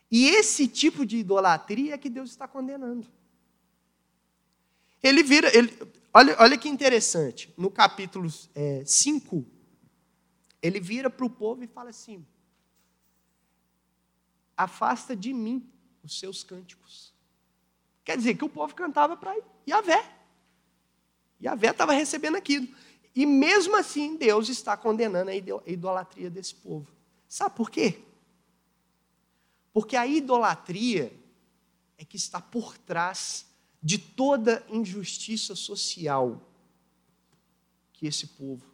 [0.10, 3.06] E esse tipo de idolatria é que Deus está condenando.
[5.04, 5.72] Ele vira, ele,
[6.20, 8.30] olha, olha que interessante, no capítulo
[8.86, 12.26] 5, é, ele vira para o povo e fala assim:
[14.58, 15.72] Afasta de mim
[16.04, 17.14] os seus cânticos.
[18.04, 19.34] Quer dizer que o povo cantava para
[19.68, 20.04] Yahvé.
[21.42, 22.68] Yahvé estava recebendo aquilo.
[23.16, 26.88] E mesmo assim, Deus está condenando a idolatria desse povo.
[27.28, 28.02] Sabe por quê?
[29.72, 31.14] Porque a idolatria
[31.98, 33.49] é que está por trás
[33.82, 36.42] de toda injustiça social
[37.94, 38.65] que esse povo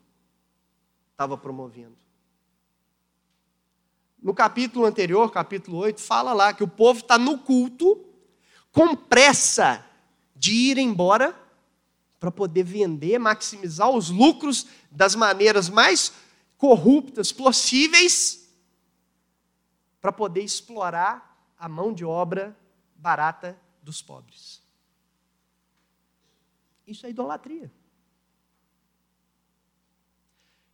[1.12, 1.96] estava promovendo.
[4.22, 8.04] No capítulo anterior, capítulo 8, fala lá que o povo está no culto
[8.72, 9.86] com pressa
[10.36, 11.40] de ir embora
[12.20, 16.12] para poder vender, maximizar os lucros das maneiras mais
[16.58, 18.50] corruptas possíveis,
[20.02, 22.58] para poder explorar a mão de obra
[22.96, 24.65] barata dos pobres.
[26.86, 27.72] Isso é idolatria.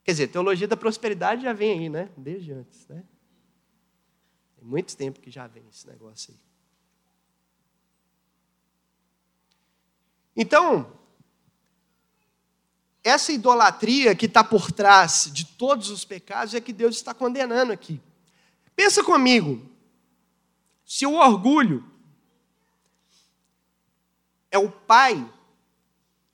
[0.03, 2.11] Quer dizer, teologia da prosperidade já vem aí, né?
[2.17, 3.03] Desde antes, né?
[4.55, 6.39] Tem muito tempo que já vem esse negócio aí.
[10.35, 10.99] Então,
[13.03, 17.71] essa idolatria que está por trás de todos os pecados é que Deus está condenando
[17.71, 17.99] aqui.
[18.75, 19.69] Pensa comigo,
[20.85, 21.85] se o orgulho
[24.49, 25.31] é o pai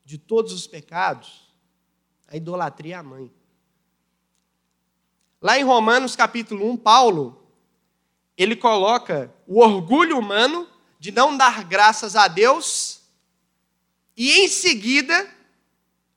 [0.08, 1.54] de todos os pecados,
[2.30, 3.30] a idolatria é a mãe.
[5.42, 7.46] Lá em Romanos capítulo 1, Paulo,
[8.38, 10.66] ele coloca o orgulho humano
[10.98, 13.02] de não dar graças a Deus
[14.16, 15.30] e em seguida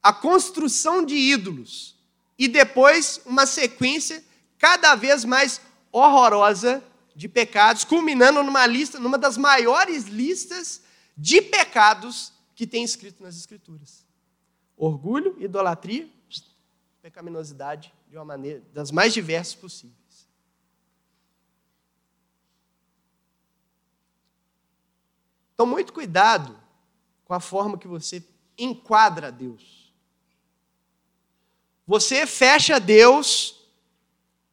[0.00, 1.96] a construção de ídolos
[2.38, 4.24] e depois uma sequência
[4.56, 6.80] cada vez mais horrorosa
[7.16, 10.80] de pecados, culminando numa lista, numa das maiores listas
[11.16, 14.06] de pecados que tem escrito nas escrituras.
[14.76, 16.06] Orgulho, idolatria,
[17.00, 20.28] pecaminosidade de uma maneira das mais diversas possíveis.
[25.54, 26.54] Então, muito cuidado
[27.24, 28.22] com a forma que você
[28.58, 29.94] enquadra Deus.
[31.86, 33.66] Você fecha Deus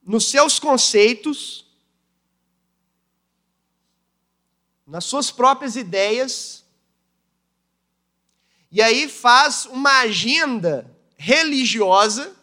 [0.02, 1.70] nos seus conceitos,
[4.86, 6.66] nas suas próprias ideias,
[8.72, 12.36] e aí faz uma agenda religiosa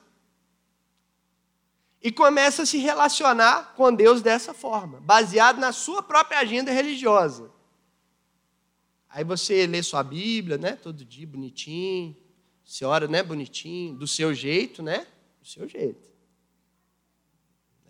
[2.02, 7.50] e começa a se relacionar com Deus dessa forma, baseado na sua própria agenda religiosa.
[9.08, 12.16] Aí você lê sua Bíblia, né, todo dia bonitinho,
[12.64, 15.06] você ora, né, bonitinho, do seu jeito, né?
[15.40, 16.10] Do seu jeito.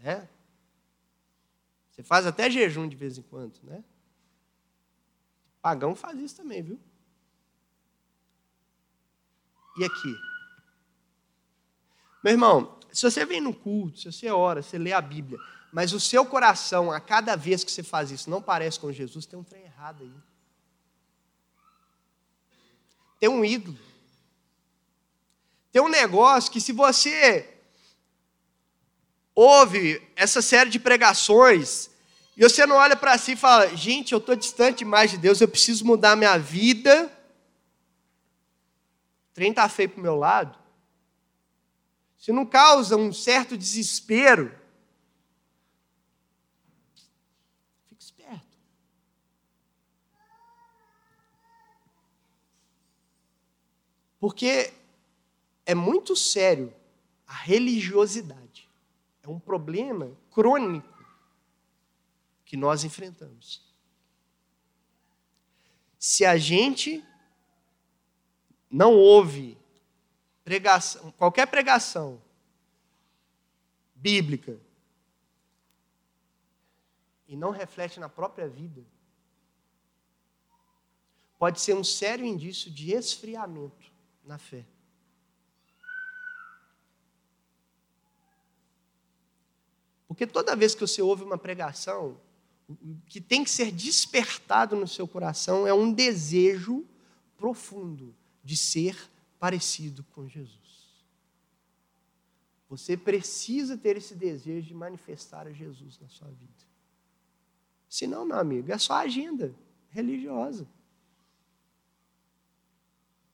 [0.02, 0.28] Né?
[1.90, 3.84] Você faz até jejum de vez em quando, né?
[5.62, 6.78] Pagão faz isso também, viu?
[9.76, 10.16] E aqui?
[12.22, 15.38] Meu irmão, se você vem no culto, se você ora, você lê a Bíblia,
[15.72, 19.26] mas o seu coração, a cada vez que você faz isso, não parece com Jesus,
[19.26, 20.12] tem um trem errado aí.
[23.18, 23.78] Tem um ídolo.
[25.72, 27.52] Tem um negócio que se você
[29.34, 31.90] ouve essa série de pregações
[32.36, 35.40] e você não olha para si e fala: gente, eu estou distante mais de Deus,
[35.40, 37.10] eu preciso mudar minha vida.
[39.34, 40.56] Trem está feio para o meu lado.
[42.16, 44.56] Se não causa um certo desespero,
[47.88, 48.56] fique esperto.
[54.20, 54.72] Porque
[55.66, 56.72] é muito sério
[57.26, 58.70] a religiosidade.
[59.22, 60.94] É um problema crônico
[62.44, 63.62] que nós enfrentamos.
[65.98, 67.04] Se a gente
[68.74, 69.56] não ouve
[70.42, 72.20] pregação, qualquer pregação
[73.94, 74.58] bíblica
[77.28, 78.84] e não reflete na própria vida,
[81.38, 83.92] pode ser um sério indício de esfriamento
[84.24, 84.64] na fé.
[90.08, 92.20] Porque toda vez que você ouve uma pregação,
[92.68, 96.84] o que tem que ser despertado no seu coração é um desejo
[97.36, 98.12] profundo
[98.44, 100.64] de ser parecido com Jesus.
[102.68, 106.52] Você precisa ter esse desejo de manifestar a Jesus na sua vida.
[107.88, 109.54] Senão, meu amigo, é só agenda
[109.90, 110.66] religiosa.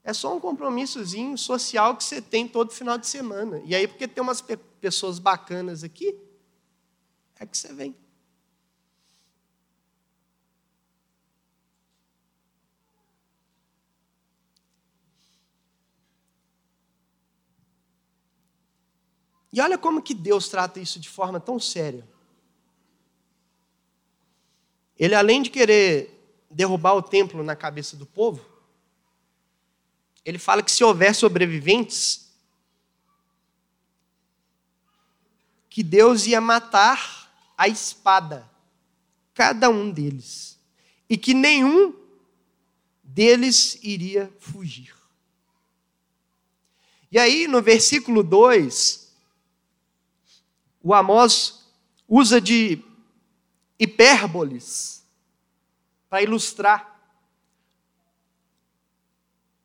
[0.02, 3.60] É só um compromissozinho social que você tem todo final de semana.
[3.64, 4.42] E aí, porque tem umas
[4.80, 6.18] pessoas bacanas aqui,
[7.38, 7.96] é que você vem.
[19.52, 22.06] E olha como que Deus trata isso de forma tão séria.
[24.98, 28.44] Ele, além de querer derrubar o templo na cabeça do povo,
[30.24, 32.28] ele fala que se houver sobreviventes,
[35.68, 38.48] que Deus ia matar a espada
[39.32, 40.58] cada um deles
[41.08, 41.94] e que nenhum
[43.02, 44.94] deles iria fugir.
[47.10, 48.99] E aí, no versículo 2,
[50.82, 51.66] o Amós
[52.08, 52.82] usa de
[53.78, 55.06] hipérboles
[56.08, 56.90] para ilustrar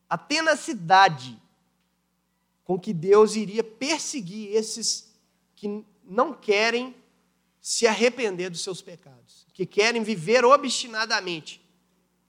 [0.08, 1.40] a tenacidade
[2.64, 5.12] com que Deus iria perseguir esses
[5.54, 6.94] que não querem
[7.60, 11.60] se arrepender dos seus pecados, que querem viver obstinadamente,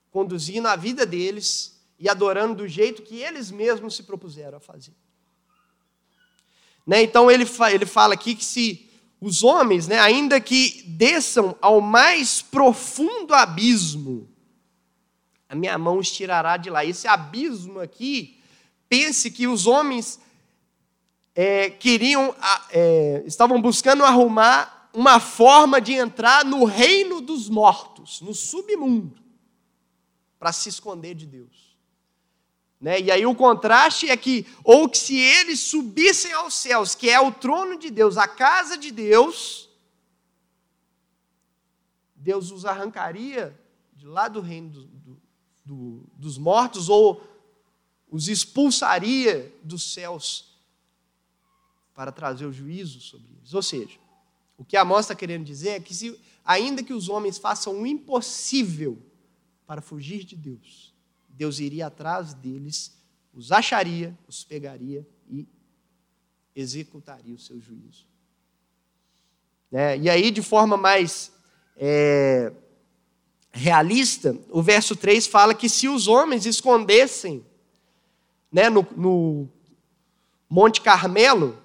[0.10, 4.96] conduzindo a vida deles e adorando do jeito que eles mesmos se propuseram a fazer.
[6.88, 7.04] Né?
[7.04, 11.82] Então ele, fa ele fala aqui que se os homens, né, ainda que desçam ao
[11.82, 14.30] mais profundo abismo,
[15.50, 16.86] a minha mão os tirará de lá.
[16.86, 18.40] Esse abismo aqui,
[18.88, 20.20] pense que os homens
[21.36, 22.34] é, queriam,
[22.70, 29.18] é, estavam buscando arrumar uma forma de entrar no reino dos mortos, no submundo,
[30.40, 31.67] para se esconder de Deus.
[32.80, 33.02] Né?
[33.02, 37.20] E aí o contraste é que, ou que se eles subissem aos céus, que é
[37.20, 39.68] o trono de Deus, a casa de Deus,
[42.16, 43.60] Deus os arrancaria
[43.96, 45.22] de lá do reino do, do,
[45.66, 47.26] do, dos mortos, ou
[48.10, 50.56] os expulsaria dos céus
[51.96, 53.54] para trazer o juízo sobre eles.
[53.54, 53.98] Ou seja,
[54.56, 57.88] o que Amós está querendo dizer é que, se, ainda que os homens façam o
[57.88, 59.02] impossível
[59.66, 60.87] para fugir de Deus,
[61.38, 62.98] Deus iria atrás deles,
[63.32, 65.48] os acharia, os pegaria e
[66.56, 68.08] executaria o seu juízo.
[69.72, 71.32] É, e aí, de forma mais
[71.76, 72.52] é,
[73.52, 77.46] realista, o verso 3 fala que se os homens escondessem
[78.52, 79.48] né, no, no
[80.50, 81.62] Monte Carmelo,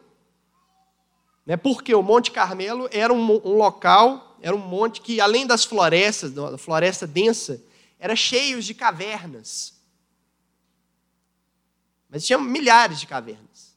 [1.46, 5.64] né, porque o Monte Carmelo era um, um local, era um monte que, além das
[5.64, 7.62] florestas, da floresta densa,
[8.02, 9.80] era cheio de cavernas.
[12.10, 13.76] Mas tinha milhares de cavernas.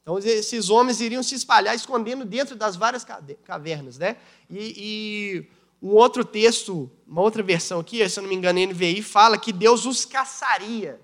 [0.00, 3.04] Então esses homens iriam se espalhar escondendo dentro das várias
[3.44, 4.16] cavernas, né?
[4.48, 9.02] E, e um outro texto, uma outra versão aqui, se eu não me engano, NVI,
[9.02, 10.98] fala que Deus os caçaria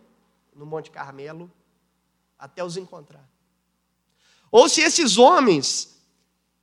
[0.57, 1.53] no Monte Carmelo
[2.39, 3.29] até os encontrar.
[4.51, 6.01] Ou se esses homens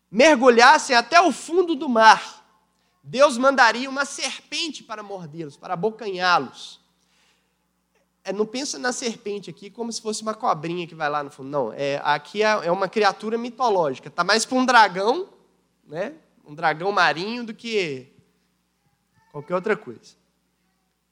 [0.10, 2.39] mergulhassem até o fundo do mar,
[3.04, 6.80] Deus mandaria uma serpente para mordê-los, para abocanhá-los.
[8.24, 11.32] É, não pensa na serpente aqui como se fosse uma cobrinha que vai lá no
[11.32, 11.50] fundo.
[11.50, 14.10] Não, é, aqui é, é uma criatura mitológica.
[14.10, 15.30] Está mais para um dragão,
[15.88, 16.14] né?
[16.46, 18.08] um dragão marinho, do que
[19.32, 20.18] qualquer outra coisa.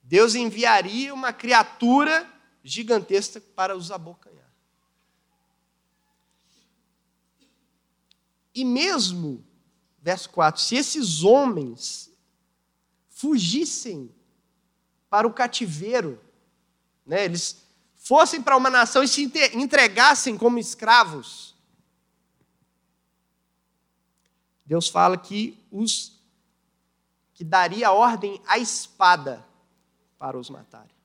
[0.04, 2.28] Deus enviaria uma criatura
[2.64, 4.52] gigantesca para os abocanhar.
[8.54, 9.46] E mesmo
[10.08, 12.10] verso 4: Se esses homens
[13.10, 14.10] fugissem
[15.10, 16.22] para o cativeiro,
[17.06, 17.62] né, eles
[17.98, 21.54] fossem para uma nação e se entregassem como escravos,
[24.66, 26.16] Deus fala que os
[27.34, 29.46] que daria ordem à espada
[30.18, 30.96] para os matarem.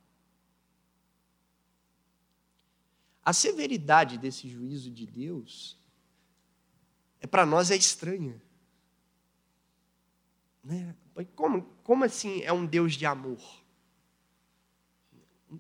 [3.25, 5.77] A severidade desse juízo de Deus
[7.21, 8.41] é para nós é estranha.
[10.63, 10.95] Né?
[11.35, 13.41] Como, como assim é um Deus de amor?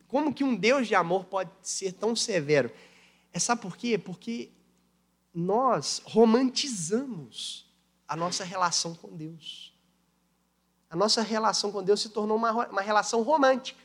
[0.08, 2.72] Como que um Deus de amor pode ser tão severo?
[3.32, 3.98] É, sabe por quê?
[3.98, 4.50] Porque
[5.34, 7.70] nós romantizamos
[8.06, 9.74] a nossa relação com Deus.
[10.88, 13.82] A nossa relação com Deus se tornou uma, uma relação romântica.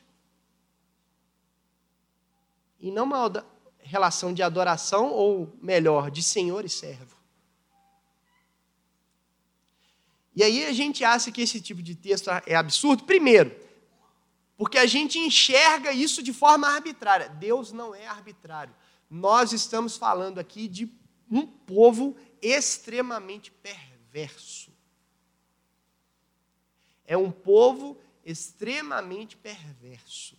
[2.79, 3.45] e não uma
[3.79, 7.16] relação de adoração, ou melhor, de senhor e servo.
[10.37, 13.59] E aí a gente acha que esse tipo de texto é absurdo, primeiro,
[14.55, 17.27] porque a gente enxerga isso de forma arbitrária.
[17.27, 18.75] Deus não é arbitrário.
[19.09, 20.93] Nós estamos falando aqui de
[21.31, 24.71] um povo extremamente perverso.
[27.03, 30.37] É um povo extremamente perverso.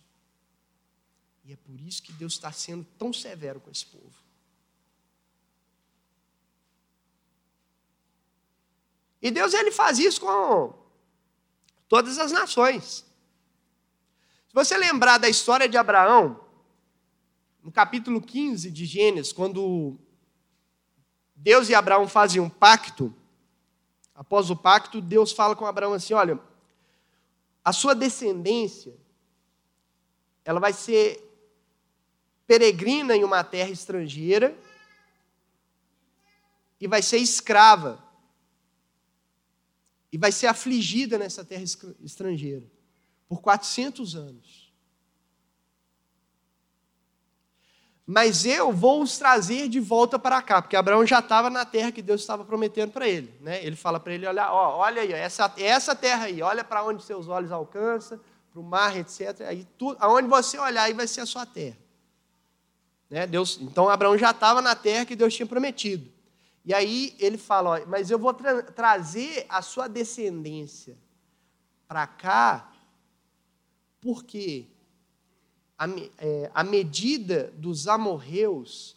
[1.43, 4.28] E é por isso que Deus está sendo tão severo com esse povo.
[9.21, 10.73] E Deus ele faz isso com
[11.87, 13.05] todas as nações.
[14.47, 16.39] Se você lembrar da história de Abraão,
[17.61, 19.97] no capítulo 15 de Gênesis, quando
[21.35, 23.13] Deus e Abraão fazem um pacto,
[24.15, 26.39] após o pacto, Deus fala com Abraão assim: olha,
[27.63, 28.95] a sua descendência,
[30.45, 31.25] ela vai ser
[32.47, 34.57] peregrina em uma terra estrangeira
[36.81, 38.03] e vai ser escrava
[40.11, 41.63] e vai ser afligida nessa terra
[42.01, 42.65] estrangeira
[43.27, 44.69] por 400 anos.
[48.11, 51.91] Mas eu vou os trazer de volta para cá, porque Abraão já estava na terra
[51.91, 53.31] que Deus estava prometendo para ele.
[53.39, 53.63] Né?
[53.63, 57.03] Ele fala para ele: olha, ó, olha aí, essa, essa terra aí, olha para onde
[57.03, 59.41] seus olhos alcançam, para o mar, etc.
[59.41, 61.77] Aí, tudo, aonde você olhar, aí vai ser a sua terra.
[63.07, 63.27] Né?
[63.27, 66.11] Deus, então Abraão já estava na terra que Deus tinha prometido.
[66.69, 70.95] E aí ele fala: ó, mas eu vou tra trazer a sua descendência
[71.87, 72.71] para cá,
[73.99, 74.67] porque
[75.75, 75.87] a,
[76.19, 78.95] é, a medida dos amorreus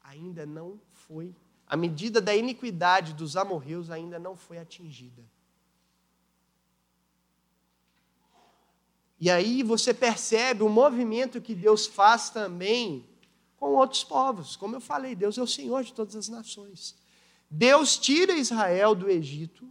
[0.00, 1.34] ainda não foi,
[1.66, 5.24] a medida da iniquidade dos amorreus ainda não foi atingida.
[9.18, 13.04] E aí você percebe o movimento que Deus faz também
[13.56, 14.54] com outros povos.
[14.54, 16.96] Como eu falei, Deus é o Senhor de todas as nações.
[17.50, 19.70] Deus tira Israel do Egito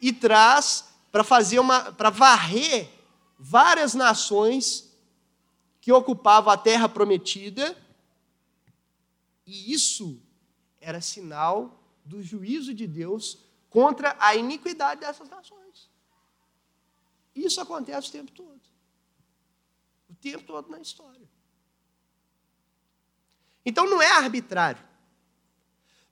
[0.00, 2.90] e traz para fazer uma para varrer
[3.38, 4.92] várias nações
[5.80, 7.76] que ocupavam a terra prometida.
[9.46, 10.20] E isso
[10.80, 13.38] era sinal do juízo de Deus
[13.70, 15.90] contra a iniquidade dessas nações.
[17.34, 18.60] Isso acontece o tempo todo.
[20.08, 21.28] O tempo todo na história.
[23.64, 24.82] Então não é arbitrário.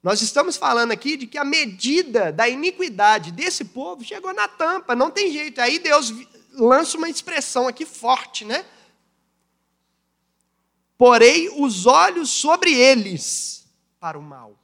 [0.02, 4.94] Nós estamos falando aqui de que a medida da iniquidade desse povo chegou na tampa,
[4.94, 5.60] não tem jeito.
[5.60, 6.12] Aí Deus
[6.52, 8.64] lança uma expressão aqui forte, né?
[10.96, 13.66] Porei os olhos sobre eles
[13.98, 14.58] para o mal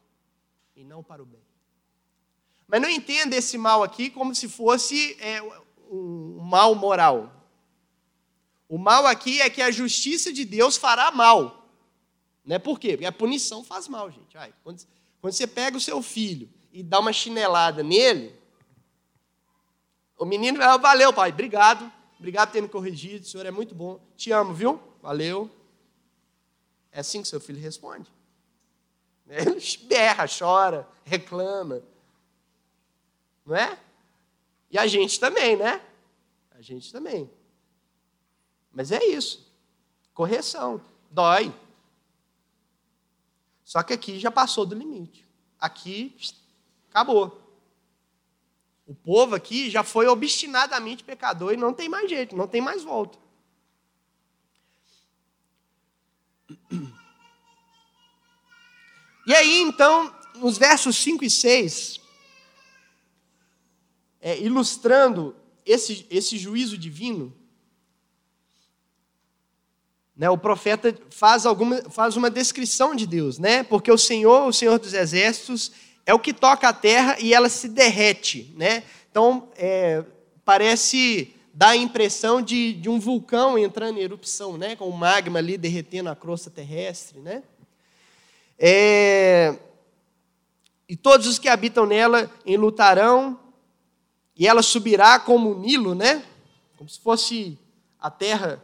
[0.75, 1.43] e não para o bem.
[2.67, 5.43] Mas não entenda esse mal aqui como se fosse é,
[5.91, 7.31] um mal moral.
[8.67, 11.69] O mal aqui é que a justiça de Deus fará mal.
[12.43, 12.59] Né?
[12.59, 12.93] Por quê?
[12.93, 14.39] Porque a punição faz mal, gente.
[14.39, 14.83] Ai, quando,
[15.23, 18.35] quando você pega o seu filho e dá uma chinelada nele,
[20.19, 23.73] o menino vai, valeu, pai, obrigado, obrigado por ter me corrigido, o senhor é muito
[23.73, 24.81] bom, te amo, viu?
[25.01, 25.49] Valeu.
[26.91, 28.11] É assim que seu filho responde.
[29.29, 31.83] Ele berra, chora, reclama.
[33.47, 33.79] Não é?
[34.71, 35.81] E a gente também, né?
[36.51, 37.31] A gente também.
[38.73, 39.49] Mas é isso.
[40.13, 40.81] Correção.
[41.11, 41.55] Dói.
[43.73, 45.27] Só que aqui já passou do limite.
[45.59, 46.15] Aqui
[46.91, 47.41] acabou.
[48.87, 52.85] O povo aqui já foi obstinadamente pecador e não tem mais jeito, não tem mais
[52.85, 53.19] volta.
[59.27, 61.99] E aí, então, nos versos 5 e 6,
[64.21, 67.35] é, ilustrando esse, esse juízo divino,
[70.17, 73.63] né, o profeta faz, alguma, faz uma descrição de Deus, né?
[73.63, 75.73] Porque o Senhor, o Senhor dos Exércitos,
[76.05, 78.83] é o que toca a terra e ela se derrete, né?
[79.11, 80.05] Então, é,
[80.45, 84.77] parece dar a impressão de, de um vulcão entrando em erupção, né?
[84.77, 87.43] Com o magma ali derretendo a crosta terrestre, né?
[88.59, 89.57] É,
[90.89, 93.41] e todos os que habitam nela enlutarão,
[94.37, 96.25] e ela subirá como o Nilo, né?
[96.77, 97.59] Como se fosse
[97.99, 98.63] a terra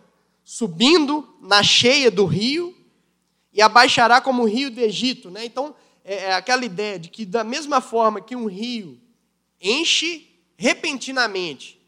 [0.51, 2.75] subindo na cheia do rio
[3.53, 5.31] e abaixará como o rio do Egito.
[5.31, 5.45] Né?
[5.45, 8.99] Então, é, é aquela ideia de que, da mesma forma que um rio
[9.61, 10.27] enche
[10.57, 11.79] repentinamente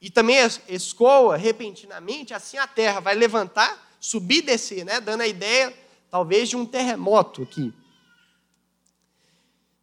[0.00, 0.36] e também
[0.68, 5.00] escoa repentinamente, assim a terra vai levantar, subir e descer, né?
[5.00, 5.76] dando a ideia,
[6.08, 7.74] talvez, de um terremoto aqui.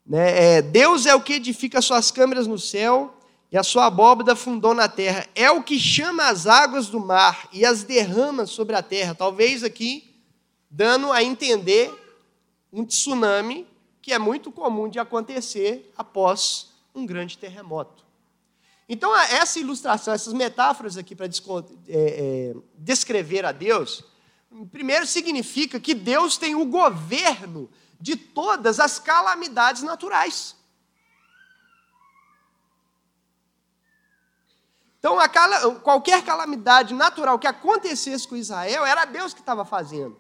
[0.05, 0.55] Né?
[0.55, 3.14] É, Deus é o que edifica suas câmeras no céu
[3.56, 5.26] e a sua abóbada fundou na terra.
[5.34, 9.16] É o que chama as águas do mar e as derrama sobre a terra.
[9.16, 10.14] Talvez aqui
[10.70, 11.89] dando a entender
[12.70, 13.66] um tsunami
[14.01, 18.03] que é muito comum de acontecer após um grande terremoto.
[18.89, 21.30] Então, essa ilustração, essas metáforas aqui para é,
[21.88, 24.03] é, descrever a Deus,
[24.70, 27.70] primeiro significa que Deus tem o governo
[28.01, 30.58] de todas as calamidades naturais.
[35.06, 40.18] Então, qualquer calamidade natural que acontecesse com Israel, era Deus que estava fazendo.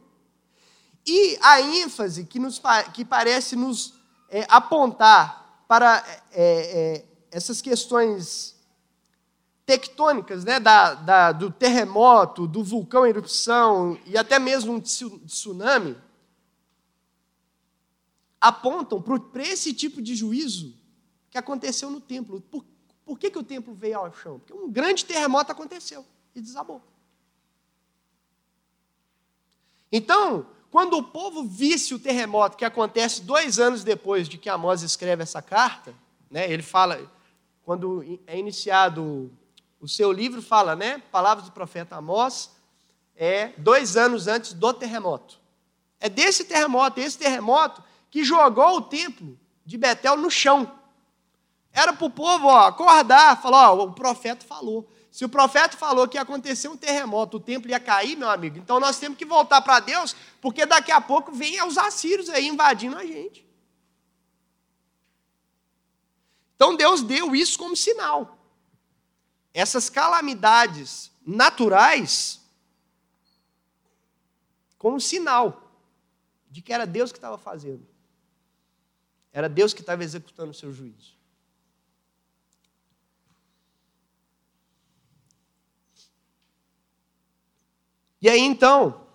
[1.03, 2.61] E a ênfase que, nos,
[2.93, 3.95] que parece nos
[4.29, 8.55] é, apontar para é, é, essas questões
[9.65, 15.97] tectônicas, né, da, da, do terremoto, do vulcão em erupção e até mesmo um tsunami,
[18.39, 20.75] apontam para esse tipo de juízo
[21.31, 22.39] que aconteceu no templo.
[22.39, 22.63] Por,
[23.05, 24.39] por que, que o templo veio ao chão?
[24.39, 26.81] Porque um grande terremoto aconteceu e desabou.
[29.91, 34.81] Então, quando o povo visse o terremoto que acontece dois anos depois de que Amós
[34.81, 35.93] escreve essa carta,
[36.29, 37.09] né, ele fala,
[37.63, 39.31] quando é iniciado
[39.79, 42.51] o seu livro, fala, né, palavras do profeta Amós,
[43.15, 45.39] é dois anos antes do terremoto.
[45.99, 50.69] É desse terremoto, esse terremoto, que jogou o templo de Betel no chão.
[51.75, 54.89] Era para o povo ó, acordar, falar: ó, o profeta falou.
[55.11, 58.57] Se o profeta falou que ia acontecer um terremoto, o templo ia cair, meu amigo,
[58.57, 62.47] então nós temos que voltar para Deus, porque daqui a pouco vem os assírios aí
[62.47, 63.45] invadindo a gente.
[66.55, 68.37] Então Deus deu isso como sinal.
[69.53, 72.41] Essas calamidades naturais,
[74.77, 75.71] como sinal
[76.49, 77.85] de que era Deus que estava fazendo.
[79.31, 81.15] Era Deus que estava executando o seu juízo.
[88.21, 89.07] E aí então,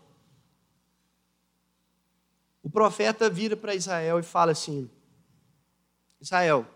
[2.62, 4.90] o profeta vira para Israel e fala assim:
[6.20, 6.66] Israel,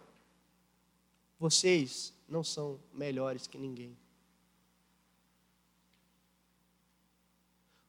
[1.39, 3.97] vocês não são melhores que ninguém.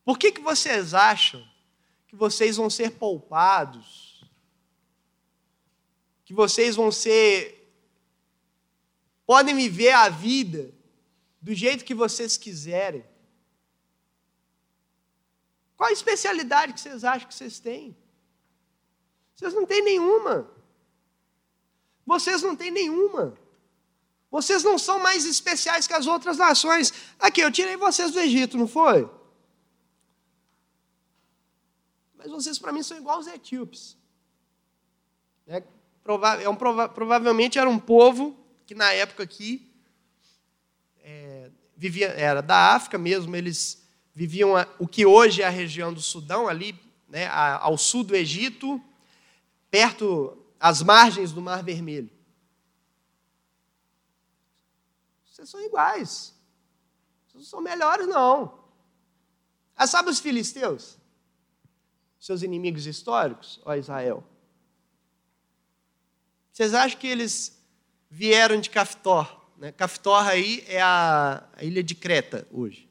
[0.04, 1.44] Por que, que vocês acham
[2.08, 4.16] que vocês vão ser poupados
[6.26, 7.72] que vocês vão ser.
[9.26, 10.74] podem viver a vida
[11.40, 13.06] do jeito que vocês quiserem.
[15.78, 17.96] Qual a especialidade que vocês acham que vocês têm?
[19.36, 20.50] Vocês não têm nenhuma.
[22.06, 23.38] Vocês não têm nenhuma.
[24.32, 26.94] Vocês não são mais especiais que as outras nações.
[27.20, 29.10] Aqui, eu tirei vocês do Egito, não foi?
[32.16, 33.98] Mas vocês, para mim, são igual os etíopes.
[35.46, 35.64] Né?
[36.42, 39.72] é um, prova, provavelmente era um povo que na época aqui
[41.04, 43.85] é, vivia, era da África mesmo, eles
[44.16, 48.82] viviam o que hoje é a região do Sudão, ali né, ao sul do Egito,
[49.70, 52.10] perto, às margens do Mar Vermelho.
[55.26, 56.34] Vocês são iguais.
[57.28, 58.58] Vocês não são melhores, não.
[59.76, 60.98] Ah, sabe os filisteus?
[62.18, 64.24] Seus inimigos históricos, ó Israel.
[66.54, 67.62] Vocês acham que eles
[68.10, 69.42] vieram de Caftor?
[69.58, 69.74] Né?
[69.74, 72.85] Caftor aí é a ilha de Creta hoje.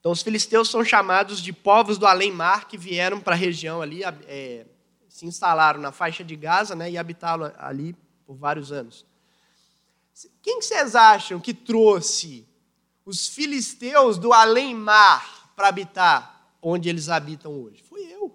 [0.00, 4.02] Então, os filisteus são chamados de povos do além-mar que vieram para a região ali,
[4.02, 4.66] é,
[5.08, 7.94] se instalaram na faixa de Gaza né, e habitaram ali
[8.26, 9.04] por vários anos.
[10.42, 12.48] Quem que vocês acham que trouxe
[13.04, 17.82] os filisteus do além-mar para habitar onde eles habitam hoje?
[17.82, 18.34] Fui eu.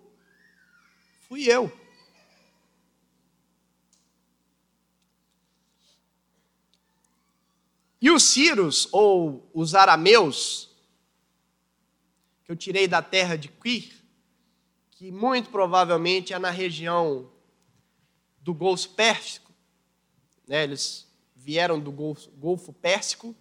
[1.28, 1.72] Fui eu.
[8.00, 10.75] E os Círios, ou os arameus,
[12.46, 13.92] que eu tirei da terra de Quir,
[14.92, 17.30] que muito provavelmente é na região
[18.40, 19.52] do Golfo Pérsico,
[20.48, 20.64] né?
[20.64, 23.36] eles vieram do Golfo, Golfo Pérsico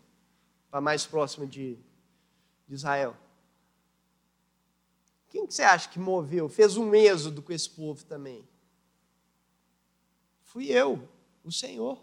[0.71, 1.79] para mais próximo de,
[2.67, 3.15] de Israel.
[5.29, 8.49] Quem que você acha que moveu, fez um êxodo com esse povo também?
[10.43, 11.07] Fui eu,
[11.45, 12.03] o Senhor.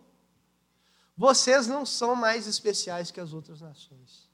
[1.18, 4.30] Vocês não são mais especiais que as outras nações.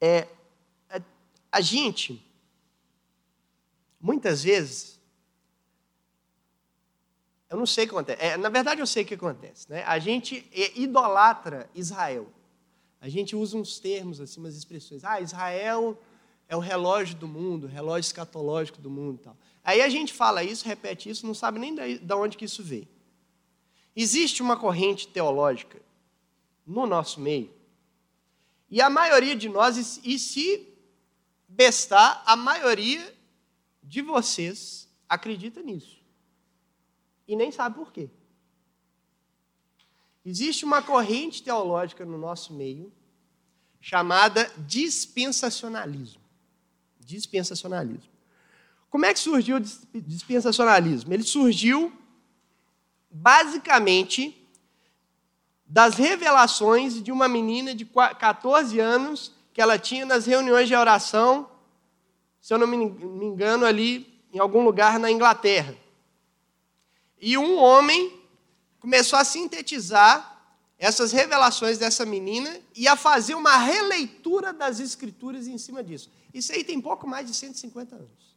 [0.00, 0.28] É,
[0.88, 1.00] a,
[1.52, 2.24] a gente,
[4.00, 4.98] muitas vezes,
[7.48, 8.22] eu não sei o que acontece.
[8.22, 9.70] É, na verdade, eu sei o que acontece.
[9.70, 9.82] Né?
[9.84, 10.46] A gente
[10.76, 12.28] idolatra Israel.
[13.00, 15.04] A gente usa uns termos, assim, umas expressões.
[15.04, 15.98] Ah, Israel
[16.48, 19.20] é o relógio do mundo, o relógio escatológico do mundo.
[19.22, 19.36] Tal.
[19.62, 22.88] Aí a gente fala isso, repete isso, não sabe nem de onde que isso veio.
[23.94, 25.80] Existe uma corrente teológica
[26.66, 27.50] no nosso meio,
[28.70, 30.68] e a maioria de nós, e se
[31.48, 33.14] bestar, a maioria
[33.82, 35.98] de vocês acredita nisso.
[37.26, 38.10] E nem sabe por quê.
[40.24, 42.92] Existe uma corrente teológica no nosso meio
[43.80, 46.20] chamada dispensacionalismo.
[47.00, 48.12] Dispensacionalismo.
[48.90, 49.60] Como é que surgiu o
[50.00, 51.12] dispensacionalismo?
[51.12, 51.92] Ele surgiu
[53.10, 54.37] basicamente
[55.68, 61.50] das revelações de uma menina de 14 anos que ela tinha nas reuniões de oração,
[62.40, 65.76] se eu não me engano, ali em algum lugar na Inglaterra.
[67.20, 68.18] E um homem
[68.80, 70.36] começou a sintetizar
[70.78, 76.10] essas revelações dessa menina e a fazer uma releitura das escrituras em cima disso.
[76.32, 78.36] Isso aí tem pouco mais de 150 anos.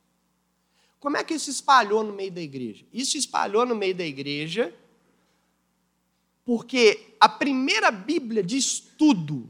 [0.99, 2.85] Como é que isso espalhou no meio da igreja?
[2.91, 4.73] Isso espalhou no meio da igreja
[6.45, 9.49] porque a primeira Bíblia de estudo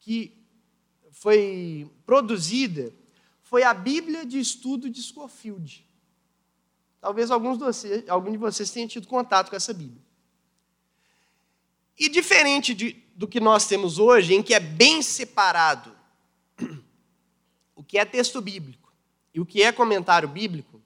[0.00, 0.32] que
[1.10, 2.92] foi produzida
[3.42, 5.84] foi a Bíblia de estudo de Scofield.
[7.00, 10.02] Talvez alguns de vocês, algum de vocês tenham tido contato com essa Bíblia.
[11.98, 15.96] E diferente de, do que nós temos hoje, em que é bem separado
[17.74, 18.92] o que é texto bíblico
[19.34, 20.80] e o que é comentário bíblico,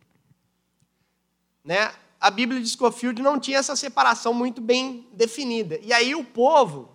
[1.65, 5.77] né, a Bíblia de Scofield não tinha essa separação muito bem definida.
[5.83, 6.89] E aí o povo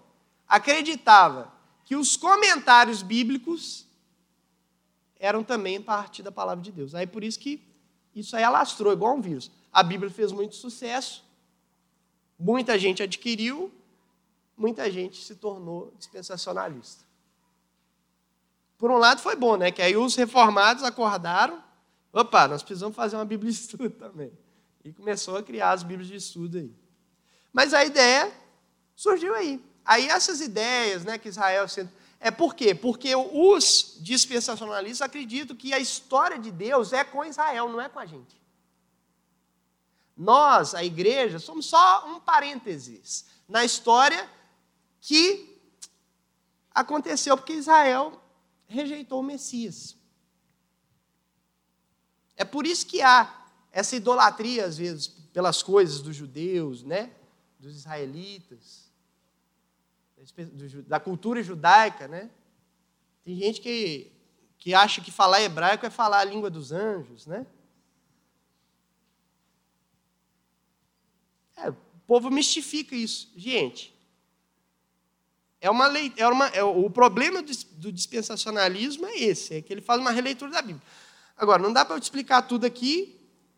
[0.47, 1.53] acreditava
[1.83, 3.85] que os comentários bíblicos
[5.19, 6.95] eram também parte da palavra de Deus.
[6.95, 7.61] Aí por isso que
[8.15, 9.51] isso aí alastrou igual um vírus.
[9.69, 11.25] A Bíblia fez muito sucesso,
[12.39, 13.69] muita gente adquiriu,
[14.55, 17.03] muita gente se tornou dispensacionalista.
[18.77, 19.73] Por um lado foi bom, né?
[19.73, 21.61] Que aí os reformados acordaram,
[22.13, 24.31] opa, nós precisamos fazer uma Bíblia estudo também.
[24.87, 26.73] E começou a criar as Bíblias de estudo aí.
[27.51, 28.31] Mas a ideia
[28.95, 29.61] surgiu aí.
[29.83, 31.65] Aí essas ideias, né, que Israel
[32.21, 32.73] é por quê?
[32.73, 37.99] Porque os dispensacionalistas acreditam que a história de Deus é com Israel, não é com
[37.99, 38.41] a gente.
[40.15, 44.29] Nós, a igreja, somos só um parênteses na história
[45.01, 45.59] que
[46.73, 48.21] aconteceu porque Israel
[48.67, 49.97] rejeitou o Messias.
[52.37, 53.36] É por isso que há
[53.77, 57.11] essa idolatria, às vezes, pelas coisas dos judeus, né?
[57.59, 58.91] dos israelitas,
[60.87, 62.07] da cultura judaica.
[62.07, 62.27] Né?
[63.23, 64.11] Tem gente que,
[64.57, 67.27] que acha que falar hebraico é falar a língua dos anjos.
[67.27, 67.45] Né?
[71.55, 71.75] É, o
[72.07, 73.31] povo mistifica isso.
[73.35, 73.95] Gente,
[75.61, 79.71] é uma lei, é uma, é, o problema do, do dispensacionalismo é esse, é que
[79.71, 80.81] ele faz uma releitura da Bíblia.
[81.37, 83.16] Agora, não dá para eu te explicar tudo aqui.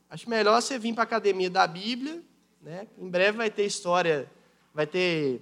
[0.10, 2.24] Acho melhor você vir para a academia da Bíblia.
[2.62, 2.88] Né?
[2.98, 4.30] Em breve vai ter história,
[4.74, 5.42] vai ter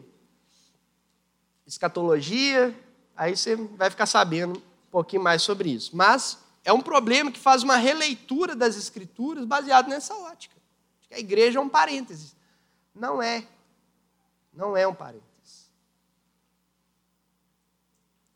[1.65, 2.75] escatologia,
[3.15, 5.95] aí você vai ficar sabendo um pouquinho mais sobre isso.
[5.95, 10.55] Mas é um problema que faz uma releitura das Escrituras baseado nessa ótica.
[11.11, 12.35] A igreja é um parênteses.
[12.93, 13.47] Não é.
[14.53, 15.71] Não é um parênteses.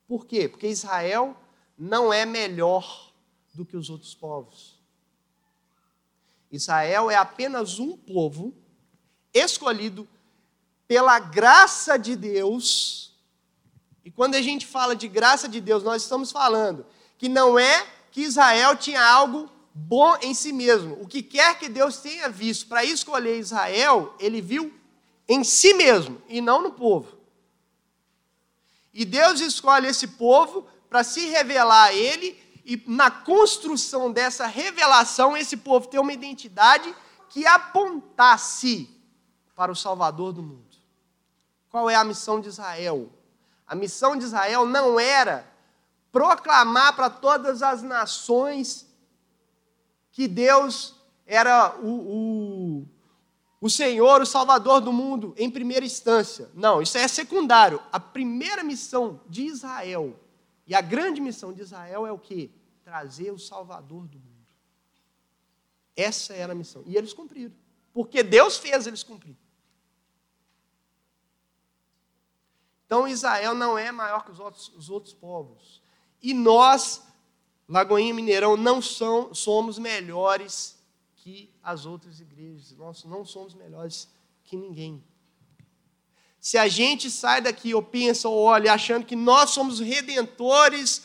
[0.08, 0.48] Por quê?
[0.48, 1.36] Porque Israel
[1.78, 3.12] não é melhor
[3.54, 4.81] do que os outros povos.
[6.52, 8.54] Israel é apenas um povo
[9.34, 10.08] escolhido
[10.88, 13.16] pela graça de Deus.
[14.04, 16.86] E quando a gente fala de graça de Deus, nós estamos falando
[17.18, 20.98] que não é que Israel tinha algo bom em si mesmo.
[21.02, 24.74] O que quer que Deus tenha visto para escolher Israel, ele viu
[25.30, 27.18] em si mesmo e não no povo.
[28.94, 35.36] E Deus escolhe esse povo para se revelar a Ele, e na construção dessa revelação,
[35.36, 36.94] esse povo ter uma identidade
[37.30, 38.90] que apontasse
[39.56, 40.78] para o Salvador do mundo.
[41.70, 43.10] Qual é a missão de Israel?
[43.66, 45.50] A missão de Israel não era
[46.12, 48.86] proclamar para todas as nações
[50.12, 50.96] que Deus
[51.26, 52.88] era o, o
[53.62, 56.50] o Senhor, o Salvador do mundo, em primeira instância.
[56.56, 57.80] Não, isso é secundário.
[57.92, 60.20] A primeira missão de Israel,
[60.72, 62.50] e a grande missão de Israel é o quê?
[62.82, 64.48] Trazer o Salvador do mundo.
[65.98, 66.82] Essa era a missão.
[66.86, 67.54] E eles cumpriram.
[67.92, 69.36] Porque Deus fez eles cumprir.
[72.86, 75.82] Então Israel não é maior que os outros, os outros povos.
[76.22, 77.04] E nós,
[77.68, 80.82] Lagoinha Mineirão, não são, somos melhores
[81.18, 82.72] que as outras igrejas.
[82.78, 84.08] Nós não somos melhores
[84.46, 85.04] que ninguém.
[86.42, 91.04] Se a gente sai daqui ou pensa ou olha achando que nós somos redentores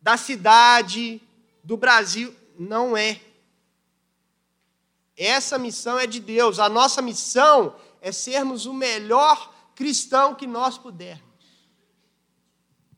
[0.00, 1.20] da cidade,
[1.64, 3.20] do Brasil, não é.
[5.16, 6.60] Essa missão é de Deus.
[6.60, 11.24] A nossa missão é sermos o melhor cristão que nós pudermos.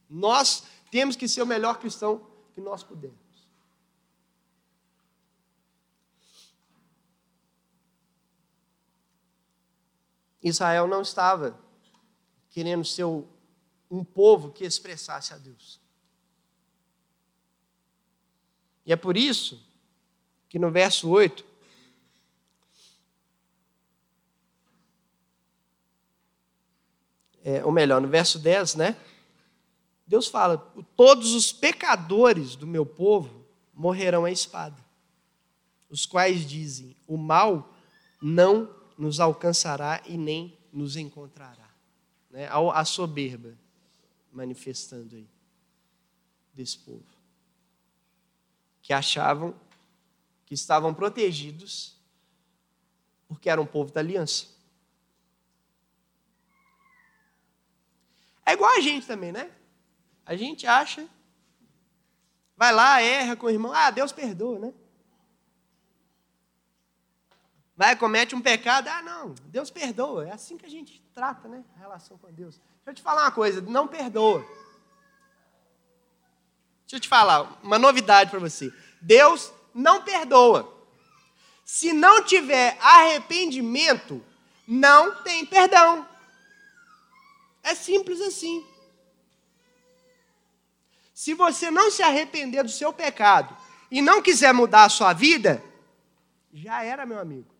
[0.09, 2.20] Nós temos que ser o melhor cristão
[2.53, 3.18] que nós pudermos.
[10.43, 11.59] Israel não estava
[12.51, 15.80] querendo ser um povo que expressasse a Deus.
[18.84, 19.64] E é por isso
[20.49, 21.45] que no verso 8,
[27.45, 28.97] é, ou melhor, no verso 10, né?
[30.07, 30.59] Deus fala:
[30.97, 34.76] Todos os pecadores do meu povo morrerão à espada,
[35.88, 37.72] os quais dizem: O mal
[38.20, 41.68] não nos alcançará e nem nos encontrará.
[42.30, 42.48] Né?
[42.48, 43.59] A soberba
[44.32, 45.28] manifestando aí
[46.55, 47.05] desse povo.
[48.80, 49.59] Que achavam
[50.46, 51.96] que estavam protegidos
[53.26, 54.46] porque eram um povo da aliança.
[58.46, 59.50] É igual a gente também, né?
[60.24, 61.09] A gente acha,
[62.57, 64.72] vai lá, erra com o irmão, ah, Deus perdoa, né?
[67.83, 70.28] Vai, comete um pecado, ah, não, Deus perdoa.
[70.28, 71.64] É assim que a gente trata, né?
[71.74, 72.55] A relação com Deus.
[72.76, 74.39] Deixa eu te falar uma coisa, não perdoa.
[76.83, 78.72] Deixa eu te falar uma novidade para você.
[79.01, 80.72] Deus não perdoa.
[81.64, 84.24] Se não tiver arrependimento,
[84.64, 86.07] não tem perdão.
[87.64, 88.64] É simples assim.
[91.12, 93.57] Se você não se arrepender do seu pecado
[93.91, 95.61] e não quiser mudar a sua vida,
[96.53, 97.51] já era, meu amigo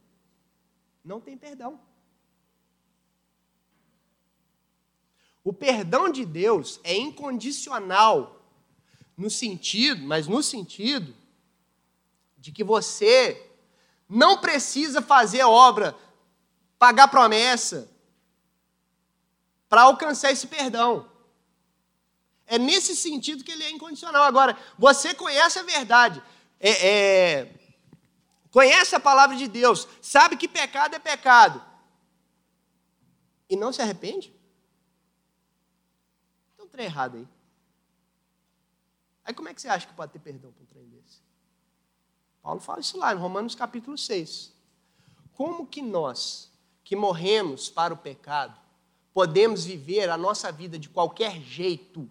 [1.05, 1.80] não tem perdão.
[5.44, 8.40] O perdão de Deus é incondicional
[9.16, 11.14] no sentido, mas no sentido
[12.38, 13.50] de que você
[14.09, 15.96] não precisa fazer obra,
[16.78, 17.90] pagar promessa
[19.68, 21.11] para alcançar esse perdão.
[22.46, 24.24] É nesse sentido que ele é incondicional.
[24.24, 26.22] Agora, você conhece a verdade.
[26.61, 27.55] É, é,
[28.53, 31.64] conhece a palavra de Deus, sabe que pecado é pecado,
[33.48, 34.32] e não se arrepende?
[36.55, 37.28] Então, trem errado aí.
[39.24, 41.20] Aí como é que você acha que pode ter perdão para um trem desse?
[42.42, 44.53] Paulo fala isso lá em Romanos capítulo 6.
[45.32, 46.50] Como que nós,
[46.84, 48.61] que morremos para o pecado,
[49.14, 52.11] podemos viver a nossa vida de qualquer jeito?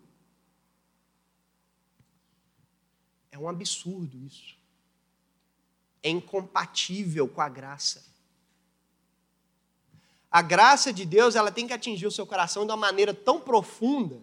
[3.31, 4.60] É um absurdo isso
[6.03, 8.03] é incompatível com a graça.
[10.29, 13.39] A graça de Deus, ela tem que atingir o seu coração de uma maneira tão
[13.39, 14.21] profunda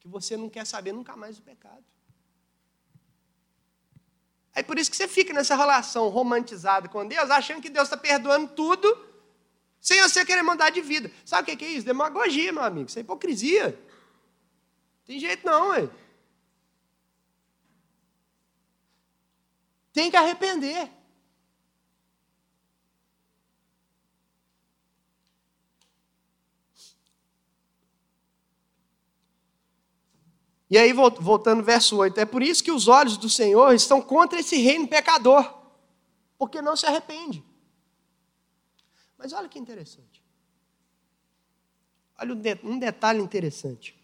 [0.00, 1.84] que você não quer saber nunca mais do pecado.
[4.54, 7.96] É por isso que você fica nessa relação romantizada com Deus, achando que Deus está
[7.96, 9.06] perdoando tudo,
[9.80, 11.10] sem você querer mandar de vida.
[11.24, 11.86] Sabe o que é isso?
[11.86, 12.88] Demagogia, meu amigo.
[12.88, 13.78] Isso é hipocrisia.
[15.04, 15.88] Tem jeito não, ué.
[19.92, 20.90] Tem que arrepender.
[30.70, 34.38] E aí, voltando verso 8, é por isso que os olhos do Senhor estão contra
[34.38, 35.52] esse reino pecador,
[36.38, 37.44] porque não se arrepende.
[39.18, 40.24] Mas olha que interessante.
[42.16, 43.99] Olha um detalhe interessante.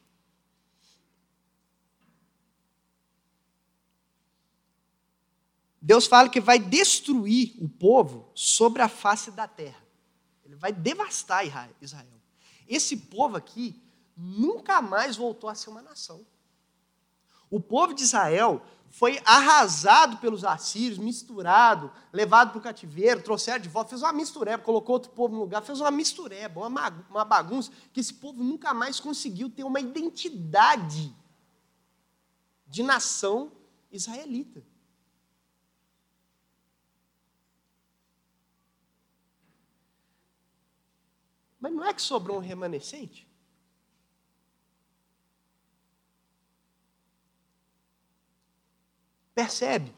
[5.86, 9.80] Deus fala que vai destruir o povo sobre a face da terra.
[10.44, 11.46] Ele vai devastar
[11.80, 12.20] Israel.
[12.66, 13.80] Esse povo aqui
[14.16, 16.26] nunca mais voltou a ser uma nação.
[17.48, 23.68] O povo de Israel foi arrasado pelos assírios, misturado, levado para o cativeiro, trouxeram de
[23.68, 28.00] volta, fez uma mistureba, colocou outro povo no lugar, fez uma mistureba, uma bagunça, que
[28.00, 31.14] esse povo nunca mais conseguiu ter uma identidade
[32.66, 33.52] de nação
[33.92, 34.64] israelita.
[41.66, 43.26] Mas não é que sobrou um remanescente?
[49.34, 49.92] Percebe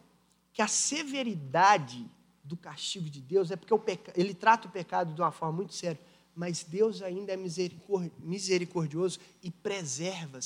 [0.51, 2.11] que a severidade
[2.43, 4.19] do castigo de Deus é porque peca...
[4.19, 6.01] ele trata o pecado de uma forma muito séria,
[6.35, 10.41] mas Deus ainda é misericordioso e preserva,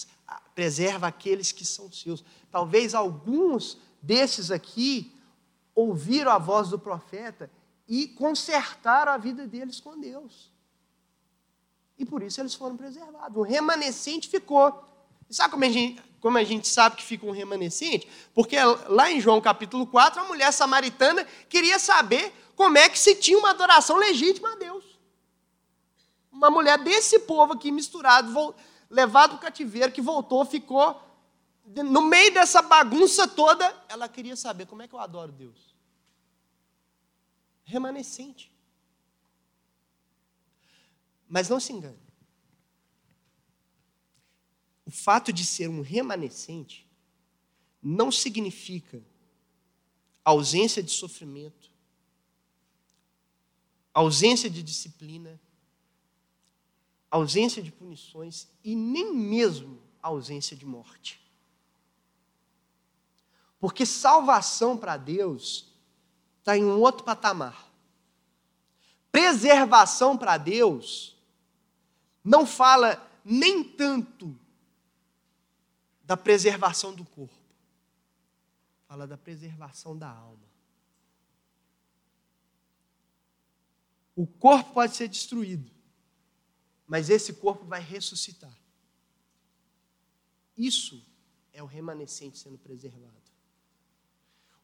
[0.57, 2.25] preserva aqueles que são seus.
[2.51, 5.15] Talvez alguns desses aqui
[5.73, 7.49] ouviram a voz do profeta
[7.87, 10.52] e consertaram a vida deles com Deus.
[12.03, 13.37] E por isso eles foram preservados.
[13.37, 14.85] O remanescente ficou.
[15.31, 18.09] E sabe como a, gente, como a gente sabe que fica um remanescente?
[18.35, 18.57] Porque
[18.89, 23.39] lá em João capítulo 4, a mulher samaritana queria saber como é que se tinha
[23.39, 24.85] uma adoração legítima a Deus.
[26.33, 28.53] Uma mulher desse povo aqui misturado,
[28.91, 31.01] levado para o cativeiro, que voltou, ficou
[31.65, 35.73] no meio dessa bagunça toda, ela queria saber como é que eu adoro Deus.
[37.63, 38.52] Remanescente.
[41.33, 41.97] Mas não se engane.
[44.85, 46.87] O fato de ser um remanescente
[47.83, 49.03] não significa
[50.23, 51.71] ausência de sofrimento,
[53.95, 55.41] ausência de disciplina,
[57.11, 61.19] ausência de punições e nem mesmo ausência de morte.
[63.59, 65.73] Porque salvação para Deus
[66.41, 67.73] está em um outro patamar.
[69.11, 71.12] Preservação para Deus
[72.25, 74.39] não fala nem tanto
[76.05, 77.35] da preservação do corpo,
[78.87, 80.53] fala da preservação da alma.
[84.15, 85.71] O corpo pode ser destruído,
[86.87, 88.57] mas esse corpo vai ressuscitar.
[90.57, 91.05] Isso
[91.53, 93.23] é o remanescente sendo preservado.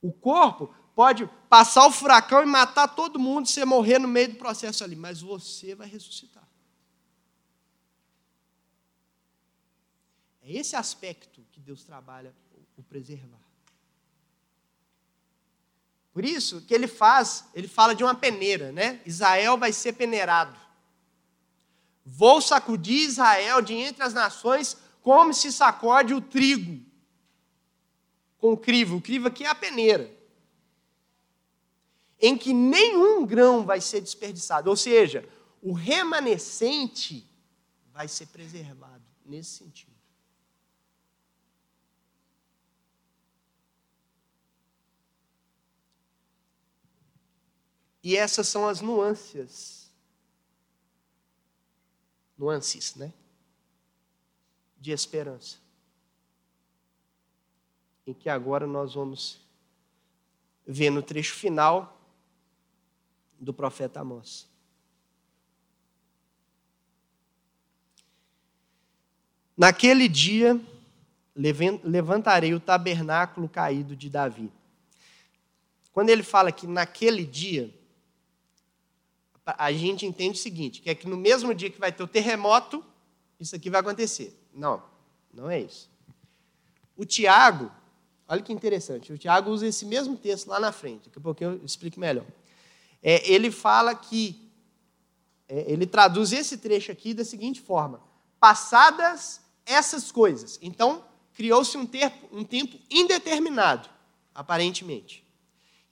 [0.01, 4.37] O corpo pode passar o furacão e matar todo mundo, você morrer no meio do
[4.37, 6.48] processo ali, mas você vai ressuscitar.
[10.49, 12.35] É esse aspecto que Deus trabalha
[12.75, 13.39] o preservar.
[16.11, 19.03] Por isso que ele faz, ele fala de uma peneira, né?
[19.05, 20.59] Israel vai ser peneirado.
[22.03, 26.83] Vou sacudir Israel de entre as nações como se sacode o trigo
[28.39, 28.97] com o crivo.
[28.97, 30.11] O crivo aqui é a peneira.
[32.19, 34.71] Em que nenhum grão vai ser desperdiçado.
[34.71, 35.29] Ou seja,
[35.61, 37.31] o remanescente
[37.93, 39.98] vai ser preservado nesse sentido.
[48.03, 49.91] E essas são as nuances.
[52.37, 53.13] Nuances, né?
[54.79, 55.59] De esperança.
[58.07, 59.41] Em que agora nós vamos
[60.67, 61.99] ver no trecho final
[63.39, 64.47] do profeta Amós.
[69.57, 70.61] Naquele dia
[71.35, 74.53] levantarei o tabernáculo caído de Davi.
[75.93, 77.75] Quando ele fala que naquele dia,
[79.57, 82.07] a gente entende o seguinte, que é que no mesmo dia que vai ter o
[82.07, 82.85] terremoto,
[83.39, 84.39] isso aqui vai acontecer.
[84.53, 84.83] Não,
[85.33, 85.89] não é isso.
[86.97, 87.71] O Tiago,
[88.27, 91.51] olha que interessante, o Tiago usa esse mesmo texto lá na frente, daqui a pouquinho
[91.53, 92.27] eu explico melhor.
[93.03, 94.51] É, ele fala que,
[95.49, 98.03] é, ele traduz esse trecho aqui da seguinte forma:
[98.41, 100.59] passadas essas coisas.
[100.61, 101.89] Então, criou-se um,
[102.33, 103.89] um tempo indeterminado,
[104.35, 105.25] aparentemente.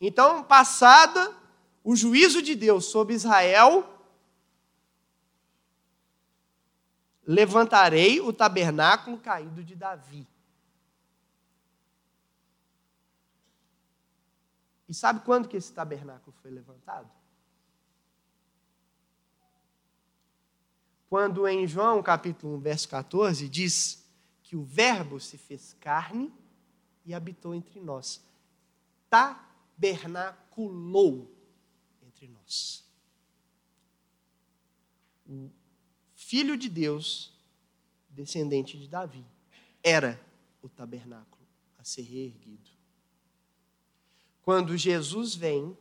[0.01, 1.33] Então, passada
[1.87, 3.89] o juízo de Deus sobre Israel,
[7.25, 10.27] levantarei o tabernáculo caído de Davi.
[14.89, 17.09] E sabe quando que esse tabernáculo foi levantado?
[21.09, 24.05] Quando em João capítulo 1, verso 14, diz
[24.43, 26.35] que o verbo se fez carne
[27.05, 28.21] e habitou entre nós.
[29.09, 31.36] Tabernaculou
[32.17, 32.85] entre nós.
[35.29, 35.51] O
[36.15, 37.33] Filho de Deus,
[38.09, 39.25] descendente de Davi,
[39.83, 40.21] era
[40.63, 41.47] o tabernáculo
[41.79, 42.71] a ser reerguido.
[44.43, 45.77] Quando Jesus vem,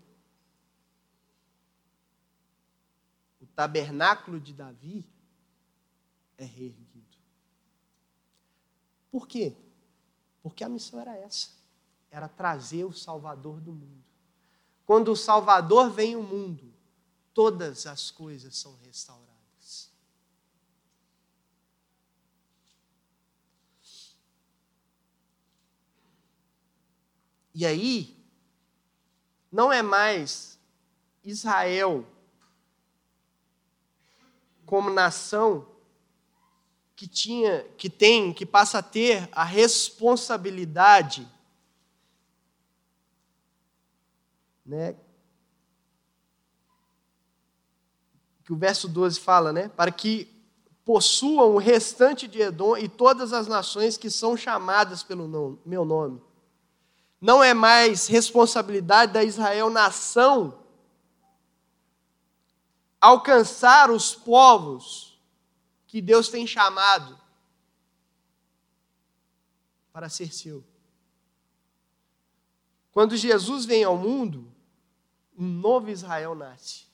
[3.40, 5.06] o tabernáculo de Davi
[6.38, 7.18] é reerguido.
[9.10, 9.56] Por quê?
[10.44, 11.52] Porque a missão era essa:
[12.12, 14.05] era trazer o Salvador do mundo.
[14.86, 16.74] Quando o Salvador vem ao mundo,
[17.34, 19.90] todas as coisas são restauradas.
[27.54, 28.16] E aí,
[29.52, 30.60] não é mais
[31.24, 32.06] Israel
[34.66, 35.66] como nação
[36.96, 41.28] que tinha, que tem, que passa a ter a responsabilidade
[44.66, 44.96] né,
[48.44, 49.70] que o verso 12 fala, né?
[49.70, 50.32] Para que
[50.86, 56.22] possuam o restante de Edom e todas as nações que são chamadas pelo meu nome.
[57.20, 60.60] Não é mais responsabilidade da Israel nação
[63.02, 65.20] alcançar os povos
[65.88, 67.26] que Deus tem chamado.
[69.96, 70.62] para ser seu.
[72.92, 74.54] Quando Jesus vem ao mundo,
[75.38, 76.86] um novo Israel nasce.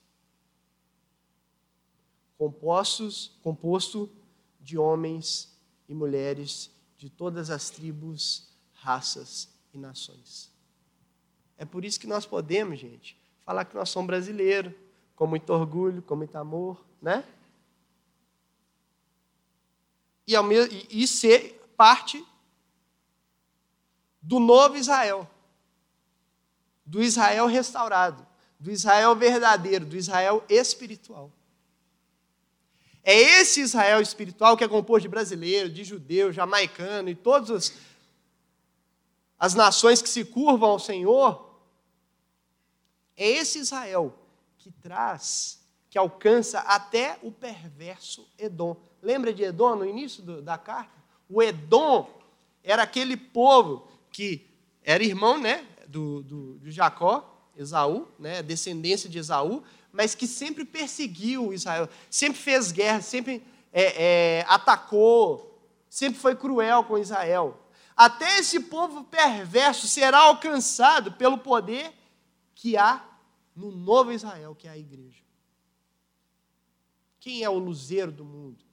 [2.38, 4.10] Compostos, composto
[4.60, 5.56] de homens
[5.88, 10.52] e mulheres de todas as tribos, raças e nações.
[11.58, 13.16] É por isso que nós podemos, gente,
[13.46, 14.74] falar que nós somos brasileiros,
[15.16, 17.24] com muito orgulho, com muito amor, né?
[20.26, 22.26] E, mesmo, e ser parte
[24.22, 25.30] do novo Israel,
[26.86, 28.26] do Israel restaurado,
[28.62, 31.32] do Israel verdadeiro, do Israel espiritual.
[33.04, 37.74] É esse Israel espiritual que é composto de brasileiro, de judeu, jamaicano e todas as,
[39.40, 41.60] as nações que se curvam ao Senhor,
[43.18, 44.16] é esse Israel
[44.60, 45.60] que traz,
[45.90, 48.78] que alcança até o perverso Edom.
[49.02, 51.02] Lembra de Edom no início do, da carta?
[51.28, 52.08] O Edom
[52.64, 54.48] era aquele povo que
[54.84, 60.64] era irmão né, do, do, de Jacó, Esaú, né, descendência de Esaú, mas que sempre
[60.64, 63.44] perseguiu Israel, sempre fez guerra, sempre
[63.74, 67.60] é, é, atacou, sempre foi cruel com Israel.
[67.96, 71.94] Até esse povo perverso será alcançado pelo poder
[72.56, 73.04] que há
[73.56, 75.22] no novo Israel, que é a igreja.
[77.20, 78.64] Quem é o luzeiro do mundo?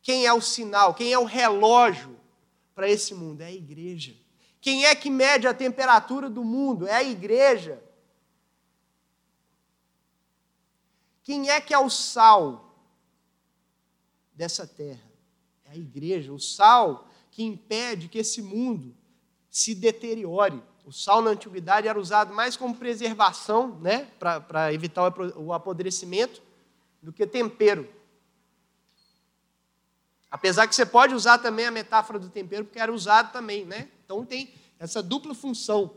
[0.00, 0.94] Quem é o sinal?
[0.94, 2.16] Quem é o relógio
[2.74, 3.40] para esse mundo?
[3.40, 4.14] É a igreja.
[4.60, 6.86] Quem é que mede a temperatura do mundo?
[6.86, 7.82] É a igreja.
[11.26, 12.72] Quem é que é o sal
[14.32, 15.02] dessa terra?
[15.64, 16.32] É a igreja.
[16.32, 18.96] O sal que impede que esse mundo
[19.50, 20.62] se deteriore.
[20.84, 26.40] O sal na antiguidade era usado mais como preservação, né, para evitar o apodrecimento,
[27.02, 27.92] do que tempero.
[30.30, 33.90] Apesar que você pode usar também a metáfora do tempero, porque era usado também, né?
[34.04, 35.96] Então tem essa dupla função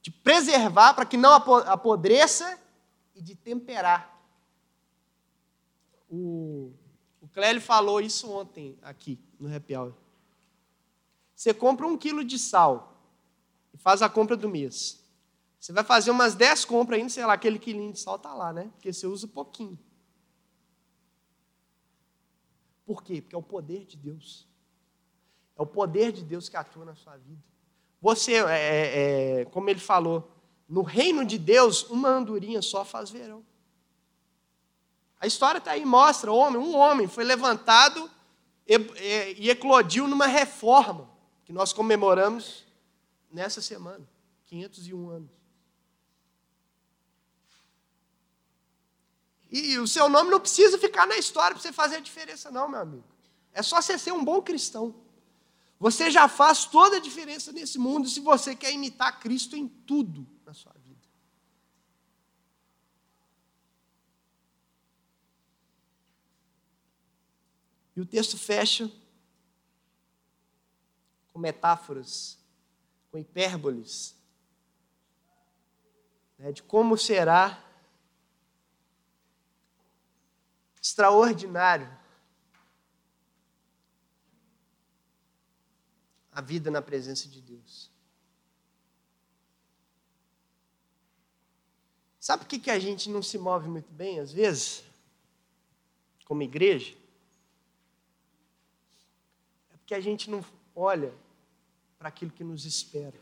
[0.00, 2.58] de preservar para que não apodreça
[3.14, 4.13] e de temperar.
[6.16, 6.72] O,
[7.20, 9.92] o Clélio falou isso ontem aqui no Happy Hour.
[11.34, 13.02] Você compra um quilo de sal
[13.72, 15.02] e faz a compra do mês.
[15.58, 18.52] Você vai fazer umas 10 compras ainda, sei lá, aquele quilinho de sal está lá,
[18.52, 18.70] né?
[18.74, 19.76] Porque você usa pouquinho.
[22.86, 23.20] Por quê?
[23.20, 24.46] Porque é o poder de Deus.
[25.56, 27.42] É o poder de Deus que atua na sua vida.
[28.00, 30.30] Você, é, é, é como ele falou,
[30.68, 33.44] no reino de Deus, uma andorinha só faz verão.
[35.24, 38.10] A história está aí, mostra, homem, um homem foi levantado
[38.66, 41.10] e, eclodiu numa reforma
[41.46, 42.62] que nós comemoramos
[43.32, 44.06] nessa semana,
[44.44, 45.30] 501 anos.
[49.50, 52.68] E o seu nome não precisa ficar na história para você fazer a diferença, não,
[52.68, 53.04] meu amigo.
[53.54, 54.94] É só você ser um bom cristão.
[55.80, 60.26] Você já faz toda a diferença nesse mundo se você quer imitar Cristo em tudo
[60.44, 60.83] na sua vida.
[67.96, 68.90] E o texto fecha
[71.32, 72.38] com metáforas
[73.10, 74.16] com hipérboles,
[76.36, 77.64] né, de como será
[80.82, 81.88] extraordinário
[86.32, 87.88] a vida na presença de Deus.
[92.18, 94.82] Sabe por que, que a gente não se move muito bem, às vezes,
[96.24, 97.03] como igreja?
[99.84, 100.42] Porque a gente não
[100.74, 101.12] olha
[101.98, 103.20] para aquilo que nos espera.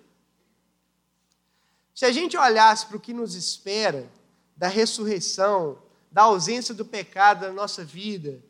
[1.92, 4.08] Se a gente olhasse para o que nos espera,
[4.56, 8.40] da ressurreição, da ausência do pecado na nossa vida,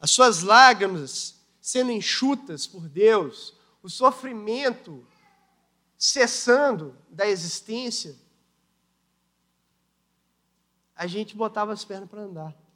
[0.00, 5.06] as suas lágrimas sendo enxutas por Deus, o sofrimento
[5.96, 8.16] cessando da existência,
[10.96, 12.67] a gente botava as pernas para andar.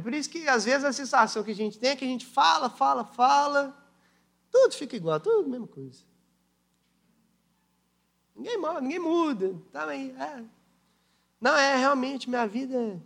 [0.00, 2.08] É por isso que às vezes a sensação que a gente tem é que a
[2.08, 3.76] gente fala, fala, fala,
[4.50, 6.02] tudo fica igual, tudo a mesma coisa.
[8.34, 9.54] Ninguém ninguém muda.
[9.70, 10.44] Também, tá é.
[11.38, 12.98] Não, é realmente, minha vida.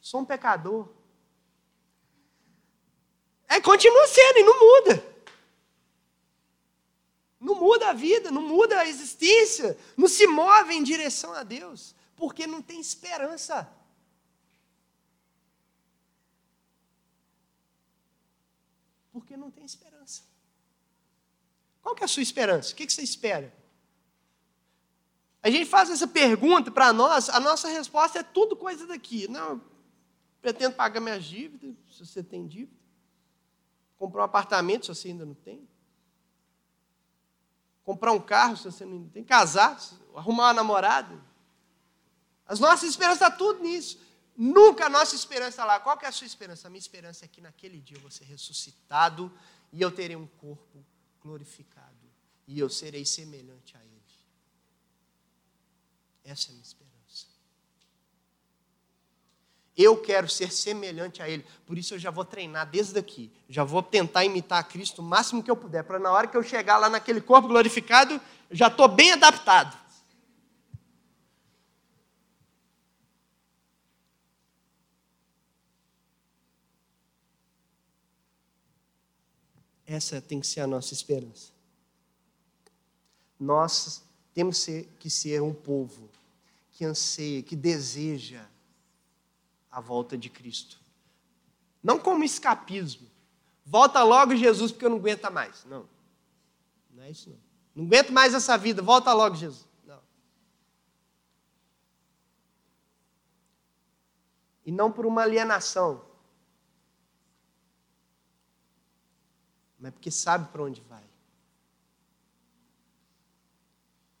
[0.00, 0.88] Sou um pecador.
[3.48, 5.16] É, continua sendo e não muda.
[7.40, 11.92] Não muda a vida, não muda a existência, não se move em direção a Deus,
[12.14, 13.68] porque não tem esperança.
[19.36, 20.22] Não tem esperança.
[21.82, 22.72] Qual que é a sua esperança?
[22.72, 23.54] O que você espera?
[25.42, 29.28] A gente faz essa pergunta para nós, a nossa resposta é tudo coisa daqui.
[29.28, 29.62] Não,
[30.40, 32.76] pretendo pagar minhas dívidas, se você tem dívida.
[33.96, 35.68] Comprar um apartamento se você ainda não tem.
[37.84, 39.22] Comprar um carro se você não tem.
[39.22, 39.80] Casar,
[40.14, 41.16] arrumar uma namorada.
[42.46, 44.00] As nossas esperanças estão tudo nisso.
[44.36, 45.80] Nunca a nossa esperança está lá.
[45.80, 46.66] Qual que é a sua esperança?
[46.66, 49.32] A minha esperança é que naquele dia eu vou ser ressuscitado
[49.72, 50.84] e eu terei um corpo
[51.22, 51.86] glorificado.
[52.46, 53.96] E eu serei semelhante a Ele.
[56.24, 56.86] Essa é a minha esperança.
[59.76, 61.44] Eu quero ser semelhante a Ele.
[61.66, 63.30] Por isso eu já vou treinar desde aqui.
[63.48, 65.84] Já vou tentar imitar a Cristo o máximo que eu puder.
[65.84, 68.20] Para na hora que eu chegar lá naquele corpo glorificado, eu
[68.50, 69.76] já estou bem adaptado.
[79.86, 81.52] Essa tem que ser a nossa esperança.
[83.38, 84.02] Nós
[84.34, 84.66] temos
[84.98, 86.10] que ser um povo
[86.72, 88.44] que anseia, que deseja
[89.70, 90.80] a volta de Cristo.
[91.82, 93.06] Não como escapismo.
[93.64, 95.64] Volta logo Jesus porque eu não aguento mais.
[95.64, 95.88] Não.
[96.90, 97.38] Não é isso não.
[97.74, 99.66] Não aguento mais essa vida, volta logo Jesus.
[99.84, 100.00] Não.
[104.64, 106.05] E não por uma alienação.
[109.78, 111.04] Mas porque sabe para onde vai.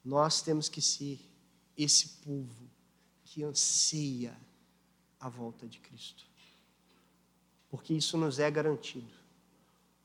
[0.04, 1.20] Nós temos que ser
[1.76, 2.70] esse povo
[3.24, 4.36] que anseia
[5.18, 6.24] a volta de Cristo.
[7.68, 9.12] Porque isso nos é garantido.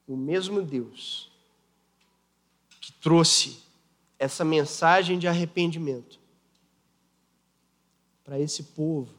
[0.07, 1.31] O mesmo Deus
[2.81, 3.61] que trouxe
[4.17, 6.19] essa mensagem de arrependimento
[8.23, 9.13] para esse povo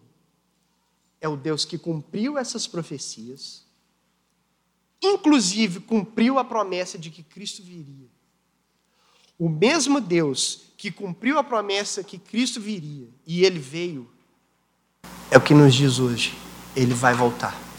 [1.21, 3.65] é o Deus que cumpriu essas profecias,
[5.03, 8.09] inclusive cumpriu a promessa de que Cristo viria.
[9.39, 14.09] O mesmo Deus que cumpriu a promessa que Cristo viria e ele veio
[15.31, 16.35] é o que nos diz hoje.
[16.77, 17.72] Ele vai voltar.